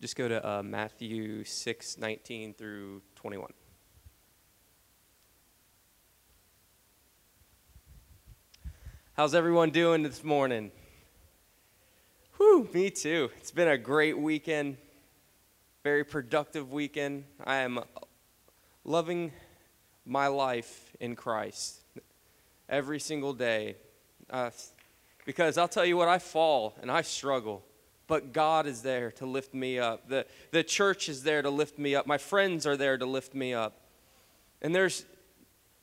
just 0.00 0.16
go 0.16 0.28
to 0.28 0.48
uh, 0.48 0.62
Matthew 0.62 1.44
6 1.44 1.98
19 1.98 2.54
through 2.54 3.02
21. 3.16 3.50
How's 9.12 9.34
everyone 9.34 9.68
doing 9.68 10.02
this 10.02 10.24
morning? 10.24 10.70
Whew, 12.38 12.66
me 12.72 12.88
too. 12.88 13.28
It's 13.36 13.50
been 13.50 13.68
a 13.68 13.76
great 13.76 14.16
weekend, 14.16 14.78
very 15.84 16.04
productive 16.04 16.72
weekend. 16.72 17.24
I 17.44 17.56
am 17.56 17.80
loving 18.84 19.32
my 20.06 20.28
life 20.28 20.96
in 20.98 21.14
Christ 21.14 21.82
every 22.70 23.00
single 23.00 23.34
day. 23.34 23.76
Uh, 24.30 24.48
because 25.26 25.58
I'll 25.58 25.68
tell 25.68 25.84
you 25.84 25.98
what, 25.98 26.08
I 26.08 26.18
fall 26.18 26.74
and 26.80 26.90
I 26.90 27.02
struggle, 27.02 27.62
but 28.10 28.32
God 28.32 28.66
is 28.66 28.82
there 28.82 29.12
to 29.12 29.24
lift 29.24 29.54
me 29.54 29.78
up. 29.78 30.08
The, 30.08 30.26
the 30.50 30.64
church 30.64 31.08
is 31.08 31.22
there 31.22 31.42
to 31.42 31.48
lift 31.48 31.78
me 31.78 31.94
up. 31.94 32.08
My 32.08 32.18
friends 32.18 32.66
are 32.66 32.76
there 32.76 32.98
to 32.98 33.06
lift 33.06 33.36
me 33.36 33.54
up. 33.54 33.82
And 34.60 34.74
there's 34.74 35.04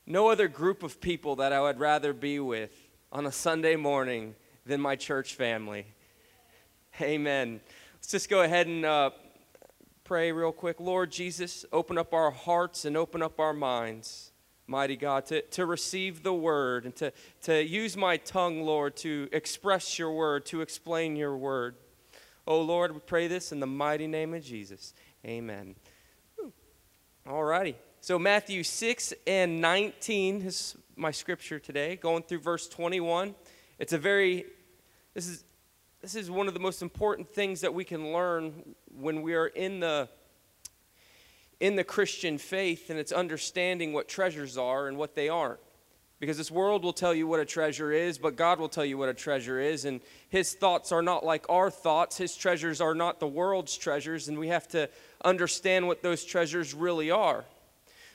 no 0.05 0.27
other 0.27 0.49
group 0.49 0.83
of 0.83 0.99
people 0.99 1.37
that 1.37 1.53
I 1.53 1.61
would 1.61 1.79
rather 1.79 2.11
be 2.11 2.41
with 2.41 2.73
on 3.13 3.25
a 3.25 3.31
Sunday 3.31 3.77
morning 3.77 4.35
than 4.65 4.81
my 4.81 4.97
church 4.97 5.35
family. 5.35 5.85
Amen. 6.99 7.61
Let's 7.95 8.11
just 8.11 8.29
go 8.29 8.41
ahead 8.41 8.67
and 8.67 8.83
uh, 8.83 9.11
pray 10.03 10.33
real 10.33 10.51
quick. 10.51 10.81
Lord 10.81 11.13
Jesus, 11.13 11.63
open 11.71 11.97
up 11.97 12.13
our 12.13 12.31
hearts 12.31 12.83
and 12.83 12.97
open 12.97 13.21
up 13.21 13.39
our 13.39 13.53
minds, 13.53 14.33
mighty 14.67 14.97
God, 14.97 15.27
to, 15.27 15.43
to 15.43 15.65
receive 15.65 16.23
the 16.23 16.33
word 16.33 16.83
and 16.83 16.95
to, 16.97 17.13
to 17.43 17.63
use 17.63 17.95
my 17.95 18.17
tongue, 18.17 18.63
Lord, 18.63 18.97
to 18.97 19.29
express 19.31 19.97
your 19.97 20.11
word, 20.11 20.45
to 20.47 20.59
explain 20.59 21.15
your 21.15 21.37
word. 21.37 21.77
Oh, 22.47 22.61
Lord, 22.61 22.93
we 22.93 22.99
pray 23.01 23.27
this 23.27 23.51
in 23.51 23.59
the 23.59 23.67
mighty 23.67 24.07
name 24.07 24.33
of 24.33 24.41
Jesus. 24.41 24.93
Amen. 25.25 25.75
All 27.27 27.43
righty. 27.43 27.75
So, 27.99 28.17
Matthew 28.17 28.63
6 28.63 29.13
and 29.27 29.59
19 29.59 30.43
is 30.43 30.77
my 30.95 31.11
scripture 31.11 31.59
today, 31.59 31.97
going 31.97 32.23
through 32.23 32.39
verse 32.39 32.69
21. 32.69 33.35
It's 33.79 33.91
a 33.91 33.97
very, 33.97 34.45
this 35.13 35.27
is, 35.27 35.43
this 36.01 36.15
is 36.15 36.31
one 36.31 36.47
of 36.47 36.53
the 36.53 36.61
most 36.61 36.81
important 36.81 37.27
things 37.27 37.59
that 37.59 37.73
we 37.73 37.83
can 37.83 38.13
learn 38.13 38.53
when 38.97 39.23
we 39.23 39.35
are 39.35 39.47
in 39.47 39.81
the, 39.81 40.07
in 41.59 41.75
the 41.75 41.83
Christian 41.83 42.37
faith, 42.37 42.89
and 42.89 42.97
it's 42.97 43.11
understanding 43.11 43.91
what 43.91 44.07
treasures 44.07 44.57
are 44.57 44.87
and 44.87 44.97
what 44.97 45.15
they 45.15 45.27
aren't. 45.27 45.59
Because 46.19 46.37
this 46.37 46.49
world 46.49 46.83
will 46.83 46.93
tell 46.93 47.13
you 47.13 47.27
what 47.27 47.39
a 47.39 47.45
treasure 47.45 47.91
is, 47.91 48.17
but 48.17 48.35
God 48.35 48.59
will 48.59 48.69
tell 48.69 48.85
you 48.85 48.97
what 48.97 49.09
a 49.09 49.13
treasure 49.13 49.59
is. 49.59 49.85
And 49.85 50.01
His 50.29 50.53
thoughts 50.53 50.91
are 50.91 51.03
not 51.03 51.23
like 51.23 51.45
our 51.47 51.69
thoughts. 51.69 52.17
His 52.17 52.35
treasures 52.35 52.81
are 52.81 52.95
not 52.95 53.19
the 53.19 53.27
world's 53.27 53.77
treasures, 53.77 54.27
and 54.27 54.39
we 54.39 54.47
have 54.47 54.67
to 54.69 54.89
understand 55.23 55.87
what 55.87 56.01
those 56.01 56.23
treasures 56.23 56.73
really 56.73 57.11
are. 57.11 57.45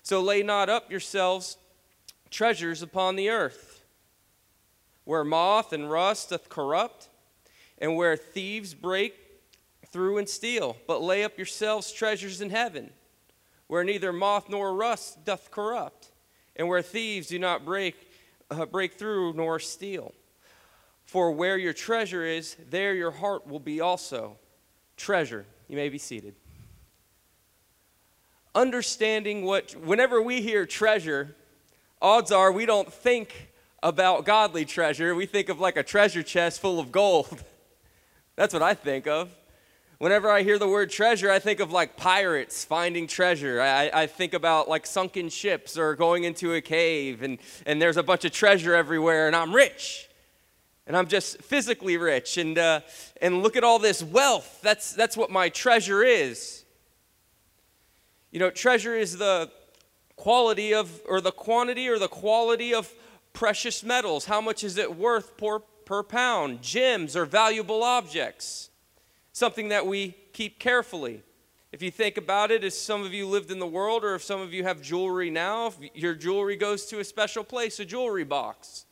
So 0.03 0.21
lay 0.21 0.43
not 0.43 0.69
up 0.69 0.91
yourselves 0.91 1.57
treasures 2.29 2.83
upon 2.83 3.15
the 3.15 3.31
earth, 3.31 3.85
where 5.05 5.23
moth 5.25 5.73
and 5.73 5.89
rust 5.89 6.31
doth 6.31 6.49
corrupt, 6.49 7.09
and 7.79 7.97
where 7.97 8.17
thieves 8.17 8.75
break 8.75 9.15
through 9.87 10.19
and 10.19 10.29
steal. 10.29 10.77
But 10.89 11.03
lay 11.03 11.23
up 11.23 11.37
yourselves 11.37 11.93
treasures 11.93 12.41
in 12.41 12.51
heaven, 12.51 12.91
where 13.69 13.85
neither 13.85 14.13
moth 14.13 14.49
nor 14.49 14.75
rust 14.75 15.25
doth 15.25 15.51
corrupt, 15.53 16.12
and 16.57 16.69
where 16.69 16.83
thieves 16.83 17.29
do 17.29 17.39
not 17.39 17.65
break, 17.65 17.97
uh, 18.51 18.67
break 18.67 18.95
through 18.95 19.35
nor 19.35 19.59
steal. 19.59 20.13
For 21.05 21.33
where 21.33 21.59
your 21.59 21.73
treasure 21.73 22.25
is, 22.25 22.57
there 22.71 22.95
your 22.95 23.11
heart 23.11 23.47
will 23.47 23.61
be 23.61 23.81
also. 23.81 24.39
Treasure. 24.97 25.47
You 25.69 25.77
may 25.77 25.89
be 25.89 25.99
seated 25.99 26.35
understanding 28.55 29.45
what, 29.45 29.73
whenever 29.73 30.21
we 30.21 30.43
hear 30.43 30.67
treasure, 30.67 31.35
odds 32.01 32.31
are 32.31 32.53
we 32.53 32.67
don't 32.67 32.93
think 32.93 33.51
about 33.83 34.25
godly 34.25 34.65
treasure. 34.65 35.15
We 35.15 35.27
think 35.27 35.49
of 35.49 35.59
like 35.59 35.77
a 35.77 35.83
treasure 35.83 36.23
chest 36.23 36.61
full 36.61 36.79
of 36.79 36.93
gold. 36.93 37.43
That's 38.37 38.55
what 38.55 38.63
I 38.63 38.75
think 38.75 39.07
of. 39.07 39.31
Whenever 40.03 40.29
I 40.29 40.43
hear 40.43 40.59
the 40.59 40.67
word 40.67 40.91
treasure, 40.91 41.31
I 41.31 41.39
think 41.39 41.61
of 41.61 41.71
like 41.71 41.97
pirates 41.97 42.65
finding 42.65 43.07
treasure. 43.07 43.61
I, 43.61 43.89
I 43.95 44.07
think 44.09 44.35
about 44.35 44.69
like 44.69 44.85
sunken 44.85 45.29
ships 45.29 45.79
or 45.79 45.95
going 45.95 46.25
into 46.25 46.55
a 46.55 46.61
cave 46.61 47.23
and, 47.23 47.39
and 47.67 47.81
there's 47.81 47.97
a 47.97 48.03
bunch 48.03 48.25
of 48.25 48.33
treasure 48.33 48.75
everywhere 48.75 49.29
and 49.29 49.37
I'm 49.37 49.55
rich. 49.55 50.09
And 50.89 50.97
I'm 50.97 51.07
just 51.07 51.41
physically 51.43 51.99
rich. 51.99 52.37
And, 52.37 52.59
uh, 52.59 52.81
and 53.21 53.45
look 53.45 53.55
at 53.55 53.63
all 53.63 53.79
this 53.79 54.03
wealth. 54.03 54.59
That's, 54.61 54.93
that's 54.93 55.17
what 55.17 55.31
my 55.31 55.51
treasure 55.51 56.03
is. 56.03 56.65
You 58.33 58.41
know, 58.41 58.51
treasure 58.51 58.97
is 58.97 59.19
the 59.19 59.53
quality 60.17 60.75
of, 60.75 61.01
or 61.07 61.21
the 61.21 61.31
quantity 61.31 61.89
or 61.89 62.01
the 62.01 62.09
quality 62.09 62.75
of 62.75 62.93
precious 63.33 63.85
metals. 63.85 64.25
How 64.25 64.41
much 64.41 64.65
is 64.65 64.79
it 64.79 64.97
worth 64.97 65.37
per, 65.37 65.61
per 65.61 66.03
pound? 66.03 66.61
Gems 66.61 67.15
or 67.15 67.25
valuable 67.25 67.85
objects. 67.85 68.69
Something 69.33 69.69
that 69.69 69.87
we 69.87 70.15
keep 70.33 70.59
carefully. 70.59 71.23
If 71.73 71.83
you 71.83 71.91
think 71.91 72.19
about 72.19 72.51
it, 72.51 72.65
as 72.65 72.79
some 72.79 73.03
of 73.03 73.15
you 73.15 73.27
lived 73.27 73.51
in 73.51 73.59
the 73.59 73.67
world, 73.67 74.05
or 74.05 74.15
if 74.15 74.23
some 74.23 74.43
of 74.43 74.53
you 74.53 74.63
have 74.65 74.83
jewelry 74.83 75.31
now, 75.31 75.69
if 75.69 75.79
your 75.95 76.15
jewelry 76.15 76.55
goes 76.55 76.85
to 76.87 77.01
a 77.01 77.05
special 77.05 77.43
place, 77.43 77.81
a 77.81 77.85
jewelry 77.87 78.25
box. 78.25 78.85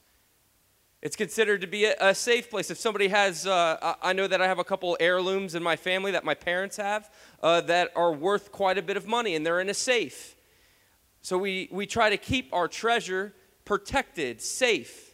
It's 1.03 1.17
considered 1.17 1.61
to 1.61 1.67
be 1.67 1.85
a, 1.85 1.95
a 2.01 2.15
safe 2.15 2.51
place. 2.51 2.71
If 2.71 2.79
somebody 2.79 3.09
has, 3.09 3.47
uh, 3.47 3.95
I 4.03 4.15
know 4.15 4.27
that 4.27 4.41
I 4.41 4.47
have 4.47 4.59
a 4.59 4.65
couple 4.65 4.97
heirlooms 4.99 5.55
in 5.55 5.63
my 5.63 5.77
family 5.77 6.13
that 6.13 6.25
my 6.25 6.35
parents 6.35 6.79
have 6.79 7.11
uh, 7.43 7.61
that 7.63 7.91
are 7.95 8.13
worth 8.13 8.51
quite 8.51 8.79
a 8.79 8.83
bit 8.83 8.97
of 8.97 9.07
money, 9.07 9.35
and 9.35 9.45
they're 9.45 9.61
in 9.61 9.69
a 9.69 9.75
safe. 9.75 10.37
So 11.21 11.37
we, 11.37 11.69
we 11.71 11.85
try 11.87 12.09
to 12.09 12.17
keep 12.17 12.53
our 12.53 12.67
treasure 12.67 13.35
protected, 13.67 14.41
safe. 14.41 15.11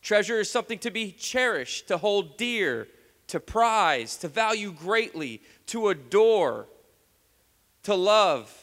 Treasure 0.00 0.40
is 0.40 0.50
something 0.50 0.78
to 0.80 0.90
be 0.90 1.12
cherished, 1.12 1.88
to 1.88 1.98
hold 1.98 2.36
dear, 2.36 2.88
to 3.32 3.40
prize, 3.40 4.18
to 4.18 4.28
value 4.28 4.70
greatly, 4.70 5.40
to 5.64 5.88
adore, 5.88 6.66
to 7.82 7.94
love, 7.94 8.54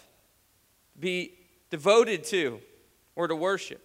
be 0.99 1.33
devoted 1.71 2.23
to, 2.23 2.61
or 3.15 3.27
to 3.27 3.35
worship. 3.35 3.81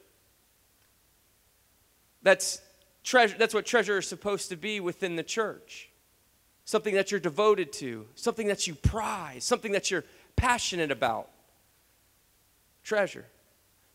That's, 2.22 2.60
treasure, 3.02 3.34
that's 3.38 3.54
what 3.54 3.64
treasure 3.64 3.96
is 3.96 4.06
supposed 4.06 4.50
to 4.50 4.56
be 4.56 4.78
within 4.78 5.16
the 5.16 5.22
church. 5.22 5.88
Something 6.66 6.96
that 6.96 7.10
you're 7.10 7.18
devoted 7.18 7.72
to, 7.74 8.06
something 8.14 8.48
that 8.48 8.66
you 8.66 8.74
prize, 8.74 9.42
something 9.42 9.72
that 9.72 9.90
you're 9.90 10.04
passionate 10.36 10.90
about. 10.90 11.30
Treasure. 12.82 13.24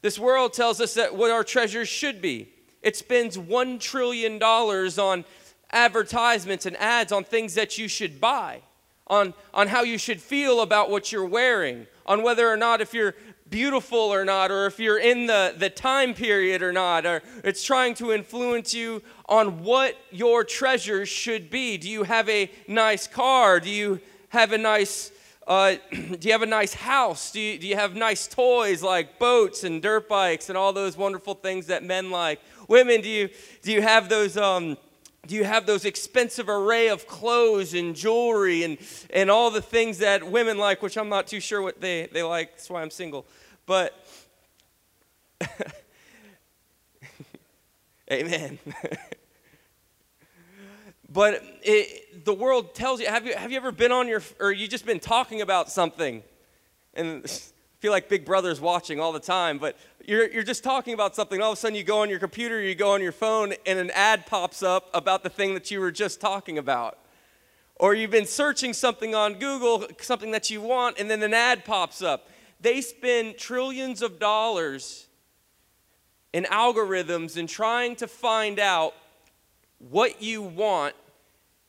This 0.01 0.17
world 0.17 0.53
tells 0.53 0.81
us 0.81 0.95
that 0.95 1.15
what 1.15 1.29
our 1.29 1.43
treasures 1.43 1.87
should 1.87 2.19
be. 2.19 2.49
It 2.81 2.95
spends 2.95 3.37
$1 3.37 3.79
trillion 3.79 4.41
on 4.41 5.23
advertisements 5.71 6.65
and 6.65 6.75
ads 6.77 7.11
on 7.11 7.23
things 7.23 7.55
that 7.55 7.77
you 7.77 7.87
should 7.87 8.19
buy, 8.19 8.61
on, 9.07 9.33
on 9.53 9.67
how 9.67 9.83
you 9.83 9.97
should 9.97 10.21
feel 10.21 10.61
about 10.61 10.89
what 10.89 11.11
you're 11.11 11.25
wearing, 11.25 11.87
on 12.05 12.23
whether 12.23 12.47
or 12.47 12.57
not 12.57 12.81
if 12.81 12.93
you're 12.93 13.15
beautiful 13.49 13.97
or 13.99 14.23
not, 14.23 14.51
or 14.51 14.65
if 14.65 14.79
you're 14.79 14.99
in 14.99 15.25
the, 15.25 15.53
the 15.57 15.69
time 15.69 16.13
period 16.13 16.61
or 16.61 16.71
not, 16.71 17.05
or 17.05 17.21
it's 17.43 17.63
trying 17.63 17.93
to 17.95 18.11
influence 18.11 18.73
you 18.73 19.01
on 19.27 19.63
what 19.63 19.95
your 20.11 20.43
treasures 20.43 21.09
should 21.09 21.49
be. 21.49 21.77
Do 21.77 21.89
you 21.89 22.03
have 22.03 22.29
a 22.29 22.51
nice 22.67 23.07
car? 23.07 23.59
Do 23.59 23.69
you 23.69 23.99
have 24.29 24.51
a 24.51 24.57
nice 24.57 25.11
uh, 25.49 25.77
do 25.91 26.19
you 26.21 26.31
have 26.31 26.43
a 26.43 26.45
nice 26.45 26.75
house? 26.75 27.31
Do 27.31 27.41
you, 27.41 27.57
do 27.57 27.67
you 27.67 27.75
have 27.75 27.95
nice 27.95 28.27
toys 28.27 28.83
like 28.83 29.17
boats 29.17 29.63
and 29.63 29.81
dirt 29.81 30.07
bikes 30.07 30.47
and 30.49 30.57
all 30.57 30.71
those 30.71 30.95
wonderful 30.95 31.33
things 31.33 31.65
that 31.67 31.83
men 31.83 32.11
like? 32.11 32.39
Women, 32.67 33.01
do 33.01 33.09
you, 33.09 33.29
do 33.63 33.71
you 33.71 33.81
have 33.81 34.09
those 34.09 34.37
um, 34.37 34.77
do 35.27 35.35
you 35.35 35.43
have 35.43 35.65
those 35.65 35.85
expensive 35.85 36.49
array 36.49 36.87
of 36.89 37.07
clothes 37.07 37.73
and 37.73 37.95
jewelry 37.95 38.63
and, 38.63 38.77
and 39.11 39.29
all 39.29 39.51
the 39.51 39.61
things 39.61 39.99
that 39.99 40.29
women 40.29 40.57
like, 40.57 40.81
which 40.81 40.97
I'm 40.97 41.09
not 41.09 41.27
too 41.27 41.39
sure 41.39 41.61
what 41.61 41.79
they, 41.81 42.07
they 42.11 42.23
like, 42.23 42.51
that's 42.51 42.69
why 42.69 42.81
I'm 42.81 42.89
single. 42.89 43.25
But, 43.65 43.93
amen. 48.11 48.59
but 51.09 51.43
it, 51.61 52.25
the 52.25 52.33
world 52.33 52.73
tells 52.73 52.99
you 52.99 53.07
have, 53.07 53.25
you, 53.25 53.35
have 53.35 53.51
you 53.51 53.57
ever 53.57 53.71
been 53.71 53.91
on 53.91 54.07
your, 54.07 54.23
or 54.39 54.51
you 54.51 54.67
just 54.67 54.85
been 54.85 54.99
talking 54.99 55.41
about 55.41 55.69
something? 55.69 56.23
And 56.93 57.25
feel 57.79 57.91
like 57.91 58.09
Big 58.09 58.25
Brother's 58.25 58.59
watching 58.59 58.99
all 58.99 59.13
the 59.13 59.21
time, 59.21 59.57
but 59.57 59.77
you're, 60.05 60.29
you're 60.29 60.43
just 60.43 60.63
talking 60.63 60.93
about 60.93 61.15
something. 61.15 61.41
All 61.41 61.53
of 61.53 61.57
a 61.57 61.61
sudden, 61.61 61.75
you 61.75 61.83
go 61.83 62.01
on 62.01 62.09
your 62.09 62.19
computer, 62.19 62.61
you 62.61 62.75
go 62.75 62.91
on 62.91 63.01
your 63.01 63.13
phone, 63.13 63.53
and 63.65 63.79
an 63.79 63.89
ad 63.91 64.25
pops 64.25 64.61
up 64.61 64.89
about 64.93 65.23
the 65.23 65.29
thing 65.29 65.53
that 65.53 65.71
you 65.71 65.79
were 65.79 65.91
just 65.91 66.19
talking 66.19 66.57
about. 66.57 66.97
Or 67.77 67.93
you've 67.93 68.11
been 68.11 68.25
searching 68.25 68.73
something 68.73 69.15
on 69.15 69.35
Google, 69.35 69.87
something 70.01 70.31
that 70.31 70.49
you 70.49 70.61
want, 70.61 70.99
and 70.99 71.09
then 71.09 71.23
an 71.23 71.33
ad 71.33 71.63
pops 71.63 72.01
up. 72.01 72.29
They 72.59 72.81
spend 72.81 73.37
trillions 73.37 74.01
of 74.01 74.19
dollars 74.19 75.07
in 76.33 76.43
algorithms 76.43 77.37
in 77.37 77.47
trying 77.47 77.95
to 77.95 78.07
find 78.07 78.59
out 78.59 78.93
what 79.77 80.21
you 80.21 80.41
want 80.41 80.95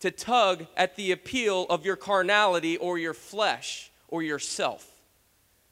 to 0.00 0.10
tug 0.10 0.66
at 0.76 0.96
the 0.96 1.12
appeal 1.12 1.66
of 1.70 1.84
your 1.86 1.94
carnality 1.94 2.76
or 2.76 2.98
your 2.98 3.14
flesh 3.14 3.92
or 4.08 4.24
yourself. 4.24 4.89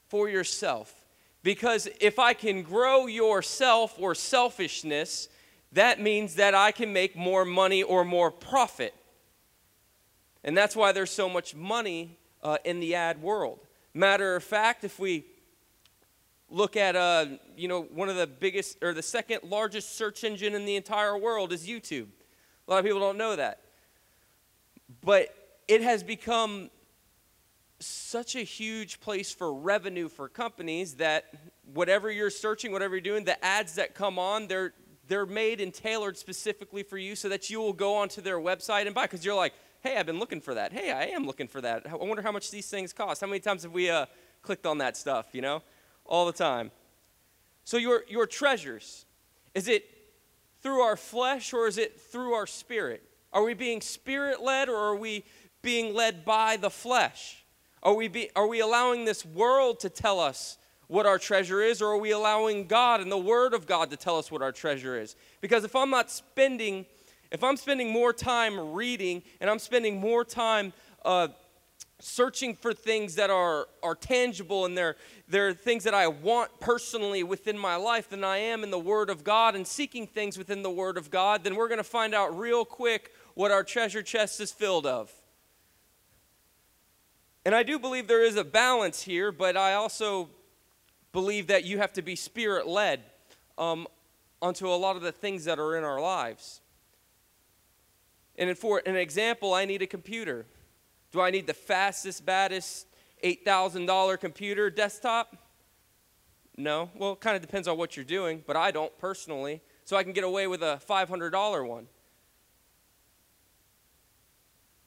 For 0.08 0.28
yourself. 0.28 0.94
Because 1.42 1.88
if 2.00 2.18
I 2.18 2.34
can 2.34 2.62
grow 2.62 3.06
yourself 3.06 3.94
or 3.98 4.14
selfishness, 4.14 5.28
that 5.72 6.00
means 6.00 6.34
that 6.34 6.54
I 6.54 6.72
can 6.72 6.92
make 6.92 7.16
more 7.16 7.44
money 7.44 7.82
or 7.82 8.04
more 8.04 8.30
profit. 8.30 8.94
And 10.42 10.56
that's 10.56 10.74
why 10.74 10.92
there's 10.92 11.10
so 11.10 11.28
much 11.28 11.54
money 11.54 12.16
uh, 12.42 12.58
in 12.64 12.80
the 12.80 12.94
ad 12.94 13.22
world. 13.22 13.60
Matter 13.94 14.36
of 14.36 14.44
fact, 14.44 14.84
if 14.84 14.98
we 14.98 15.24
look 16.50 16.76
at 16.76 16.96
uh, 16.96 17.26
you 17.56 17.68
know 17.68 17.82
one 17.82 18.08
of 18.08 18.16
the 18.16 18.26
biggest 18.26 18.82
or 18.82 18.94
the 18.94 19.02
second 19.02 19.40
largest 19.44 19.96
search 19.96 20.24
engine 20.24 20.54
in 20.54 20.64
the 20.64 20.76
entire 20.76 21.16
world 21.16 21.52
is 21.52 21.66
YouTube. 21.66 22.06
A 22.66 22.70
lot 22.70 22.78
of 22.78 22.84
people 22.84 23.00
don't 23.00 23.18
know 23.18 23.36
that, 23.36 23.60
but 25.02 25.34
it 25.66 25.82
has 25.82 26.02
become 26.02 26.70
such 27.80 28.34
a 28.34 28.40
huge 28.40 29.00
place 29.00 29.32
for 29.32 29.54
revenue 29.54 30.08
for 30.08 30.28
companies 30.28 30.94
that 30.94 31.26
whatever 31.72 32.10
you're 32.10 32.30
searching, 32.30 32.72
whatever 32.72 32.94
you're 32.94 33.00
doing, 33.00 33.24
the 33.24 33.42
ads 33.44 33.74
that 33.74 33.94
come 33.94 34.18
on, 34.18 34.48
they're 34.48 34.72
they're 35.06 35.26
made 35.26 35.60
and 35.60 35.72
tailored 35.72 36.18
specifically 36.18 36.82
for 36.82 36.98
you 36.98 37.16
so 37.16 37.30
that 37.30 37.48
you 37.48 37.58
will 37.58 37.72
go 37.72 37.96
onto 37.96 38.20
their 38.20 38.38
website 38.38 38.84
and 38.84 38.94
buy 38.94 39.04
because 39.04 39.24
you're 39.24 39.34
like 39.34 39.54
hey 39.80 39.96
i've 39.96 40.06
been 40.06 40.18
looking 40.18 40.40
for 40.40 40.54
that. 40.54 40.72
Hey 40.72 40.90
i 40.90 41.04
am 41.04 41.24
looking 41.24 41.48
for 41.48 41.60
that. 41.60 41.86
I 41.86 41.96
wonder 41.96 42.22
how 42.22 42.32
much 42.32 42.50
these 42.50 42.68
things 42.68 42.92
cost. 42.92 43.20
How 43.20 43.26
many 43.26 43.40
times 43.40 43.62
have 43.62 43.72
we 43.72 43.90
uh, 43.90 44.06
clicked 44.42 44.66
on 44.66 44.78
that 44.78 44.96
stuff 44.96 45.28
you 45.32 45.40
know? 45.40 45.62
All 46.04 46.26
the 46.26 46.32
time. 46.32 46.70
So 47.64 47.76
your 47.76 48.04
your 48.08 48.26
treasures 48.26 49.06
is 49.54 49.68
it 49.68 49.88
through 50.62 50.80
our 50.80 50.96
flesh 50.96 51.52
or 51.52 51.66
is 51.66 51.78
it 51.78 52.00
through 52.00 52.34
our 52.34 52.46
spirit? 52.46 53.02
Are 53.32 53.42
we 53.42 53.54
being 53.54 53.80
spirit 53.80 54.42
led 54.42 54.68
or 54.68 54.76
are 54.76 54.96
we 54.96 55.24
being 55.62 55.94
led 55.94 56.24
by 56.24 56.56
the 56.56 56.70
flesh 56.70 57.44
are 57.82 57.94
we 57.94 58.08
be, 58.08 58.30
are 58.34 58.46
we 58.46 58.60
allowing 58.60 59.04
this 59.04 59.24
world 59.24 59.80
to 59.80 59.88
tell 59.88 60.20
us 60.20 60.58
what 60.88 61.06
our 61.06 61.18
treasure 61.18 61.62
is, 61.62 61.82
or 61.82 61.92
are 61.92 61.98
we 61.98 62.10
allowing 62.10 62.66
God 62.66 63.00
and 63.00 63.12
the 63.12 63.18
Word 63.18 63.54
of 63.54 63.66
God 63.66 63.90
to 63.90 63.96
tell 63.96 64.18
us 64.18 64.30
what 64.30 64.42
our 64.42 64.52
treasure 64.52 64.98
is? 64.98 65.16
Because 65.40 65.64
if 65.64 65.76
I'm 65.76 65.90
not 65.90 66.10
spending, 66.10 66.86
if 67.30 67.44
I'm 67.44 67.56
spending 67.56 67.92
more 67.92 68.12
time 68.12 68.72
reading 68.72 69.22
and 69.40 69.50
I'm 69.50 69.58
spending 69.58 70.00
more 70.00 70.24
time 70.24 70.72
uh, 71.04 71.28
searching 72.00 72.54
for 72.54 72.72
things 72.72 73.16
that 73.16 73.28
are, 73.28 73.68
are 73.82 73.94
tangible 73.94 74.64
and 74.64 74.76
they're, 74.78 74.96
they're 75.28 75.52
things 75.52 75.84
that 75.84 75.94
I 75.94 76.06
want 76.06 76.58
personally 76.60 77.22
within 77.22 77.58
my 77.58 77.76
life 77.76 78.08
than 78.08 78.24
I 78.24 78.38
am 78.38 78.62
in 78.62 78.70
the 78.70 78.78
Word 78.78 79.10
of 79.10 79.24
God 79.24 79.56
and 79.56 79.66
seeking 79.66 80.06
things 80.06 80.38
within 80.38 80.62
the 80.62 80.70
Word 80.70 80.96
of 80.96 81.10
God, 81.10 81.44
then 81.44 81.56
we're 81.56 81.68
going 81.68 81.78
to 81.78 81.84
find 81.84 82.14
out 82.14 82.38
real 82.38 82.64
quick 82.64 83.12
what 83.34 83.50
our 83.50 83.64
treasure 83.64 84.02
chest 84.02 84.40
is 84.40 84.52
filled 84.52 84.86
of. 84.86 85.12
And 87.48 87.54
I 87.54 87.62
do 87.62 87.78
believe 87.78 88.08
there 88.08 88.22
is 88.22 88.36
a 88.36 88.44
balance 88.44 89.00
here, 89.00 89.32
but 89.32 89.56
I 89.56 89.72
also 89.72 90.28
believe 91.12 91.46
that 91.46 91.64
you 91.64 91.78
have 91.78 91.94
to 91.94 92.02
be 92.02 92.14
spirit 92.14 92.66
led 92.66 93.00
um, 93.56 93.86
onto 94.42 94.68
a 94.68 94.76
lot 94.76 94.96
of 94.96 95.02
the 95.02 95.12
things 95.12 95.46
that 95.46 95.58
are 95.58 95.74
in 95.74 95.82
our 95.82 95.98
lives. 95.98 96.60
And 98.36 98.58
for 98.58 98.82
an 98.84 98.96
example, 98.96 99.54
I 99.54 99.64
need 99.64 99.80
a 99.80 99.86
computer. 99.86 100.44
Do 101.10 101.22
I 101.22 101.30
need 101.30 101.46
the 101.46 101.54
fastest, 101.54 102.26
baddest 102.26 102.86
$8,000 103.24 104.20
computer 104.20 104.68
desktop? 104.68 105.34
No. 106.58 106.90
Well, 106.96 107.12
it 107.12 107.20
kind 107.20 107.34
of 107.34 107.40
depends 107.40 107.66
on 107.66 107.78
what 107.78 107.96
you're 107.96 108.04
doing, 108.04 108.44
but 108.46 108.56
I 108.56 108.72
don't 108.72 108.92
personally. 108.98 109.62
So 109.86 109.96
I 109.96 110.02
can 110.02 110.12
get 110.12 110.24
away 110.24 110.48
with 110.48 110.62
a 110.62 110.82
$500 110.86 111.66
one. 111.66 111.86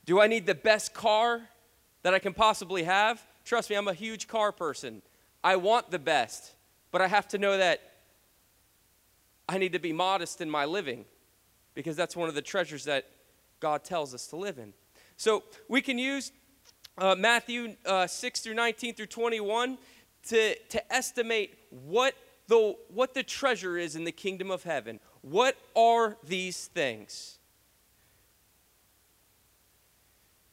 Do 0.05 0.21
I 0.21 0.27
need 0.27 0.45
the 0.45 0.53
best 0.53 0.93
car 0.93 1.41
that 2.03 2.13
I 2.13 2.19
can 2.19 2.33
possibly 2.33 2.83
have? 2.83 3.21
Trust 3.45 3.69
me, 3.69 3.75
I'm 3.75 3.87
a 3.87 3.93
huge 3.93 4.27
car 4.27 4.51
person. 4.51 5.01
I 5.43 5.55
want 5.55 5.91
the 5.91 5.99
best, 5.99 6.53
but 6.91 7.01
I 7.01 7.07
have 7.07 7.27
to 7.29 7.37
know 7.37 7.57
that 7.57 7.81
I 9.49 9.57
need 9.57 9.73
to 9.73 9.79
be 9.79 9.93
modest 9.93 10.41
in 10.41 10.49
my 10.49 10.65
living 10.65 11.05
because 11.73 11.95
that's 11.95 12.15
one 12.15 12.29
of 12.29 12.35
the 12.35 12.41
treasures 12.41 12.85
that 12.85 13.05
God 13.59 13.83
tells 13.83 14.13
us 14.13 14.27
to 14.27 14.35
live 14.35 14.57
in. 14.57 14.73
So 15.17 15.43
we 15.67 15.81
can 15.81 15.97
use 15.97 16.31
uh, 16.97 17.15
Matthew 17.15 17.75
uh, 17.85 18.07
6 18.07 18.39
through 18.41 18.53
19 18.53 18.95
through 18.95 19.07
21 19.07 19.77
to, 20.29 20.55
to 20.55 20.93
estimate 20.93 21.57
what 21.69 22.15
the, 22.47 22.75
what 22.89 23.13
the 23.13 23.23
treasure 23.23 23.77
is 23.77 23.95
in 23.95 24.03
the 24.03 24.11
kingdom 24.11 24.51
of 24.51 24.63
heaven. 24.63 24.99
What 25.21 25.55
are 25.75 26.17
these 26.23 26.67
things? 26.67 27.37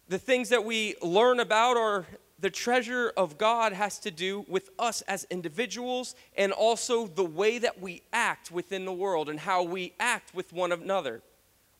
The 0.08 0.18
things 0.18 0.48
that 0.48 0.64
we 0.64 0.94
learn 1.02 1.38
about 1.38 1.76
are 1.76 2.06
the 2.40 2.50
treasure 2.50 3.12
of 3.16 3.36
God 3.36 3.72
has 3.72 3.98
to 4.00 4.10
do 4.10 4.44
with 4.48 4.70
us 4.78 5.02
as 5.02 5.26
individuals 5.28 6.14
and 6.36 6.52
also 6.52 7.06
the 7.06 7.24
way 7.24 7.58
that 7.58 7.80
we 7.80 8.02
act 8.12 8.50
within 8.50 8.84
the 8.84 8.92
world 8.92 9.28
and 9.28 9.40
how 9.40 9.62
we 9.62 9.92
act 9.98 10.34
with 10.34 10.52
one 10.52 10.72
another. 10.72 11.20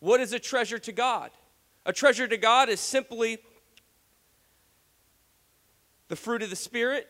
What 0.01 0.21
is 0.21 0.33
a 0.33 0.39
treasure 0.39 0.79
to 0.81 0.93
God? 0.93 1.31
A 1.87 1.93
treasure 1.93 2.29
to 2.29 2.37
God 2.37 2.69
is 2.69 2.81
simply 2.81 3.39
the 6.09 6.17
fruit 6.17 6.43
of 6.43 6.51
the 6.51 6.57
Spirit, 6.57 7.09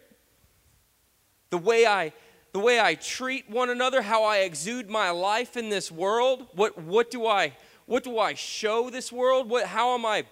the 1.50 1.58
way 1.58 1.86
I 1.86 2.12
the 2.52 2.60
way 2.60 2.80
I 2.80 2.94
treat 2.94 3.48
one 3.50 3.68
another, 3.68 4.00
how 4.00 4.24
I 4.24 4.38
exude 4.38 4.88
my 4.88 5.10
life 5.10 5.56
in 5.56 5.68
this 5.68 5.90
world. 5.90 6.46
What 6.54 6.80
what 6.82 7.10
do 7.10 7.26
I 7.26 7.56
what 7.86 8.04
do 8.04 8.18
I 8.18 8.34
show 8.34 8.90
this 8.90 9.10
world? 9.10 9.48
What 9.48 9.66
how 9.66 9.94
am 9.94 10.06
I 10.06 10.24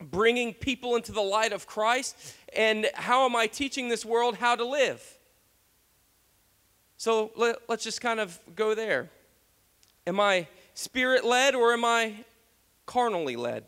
bringing 0.00 0.54
people 0.54 0.96
into 0.96 1.12
the 1.12 1.20
light 1.20 1.52
of 1.52 1.66
Christ? 1.66 2.16
And 2.54 2.88
how 2.94 3.24
am 3.24 3.36
I 3.36 3.46
teaching 3.46 3.88
this 3.88 4.04
world 4.04 4.36
how 4.36 4.56
to 4.56 4.64
live? 4.64 5.02
So 6.96 7.30
let, 7.36 7.56
us 7.68 7.82
just 7.82 8.00
kind 8.00 8.20
of 8.20 8.38
go 8.54 8.74
there. 8.74 9.08
Am 10.06 10.20
I 10.20 10.48
spirit 10.74 11.24
led 11.24 11.54
or 11.54 11.72
am 11.72 11.84
I 11.84 12.24
carnally 12.84 13.36
led? 13.36 13.64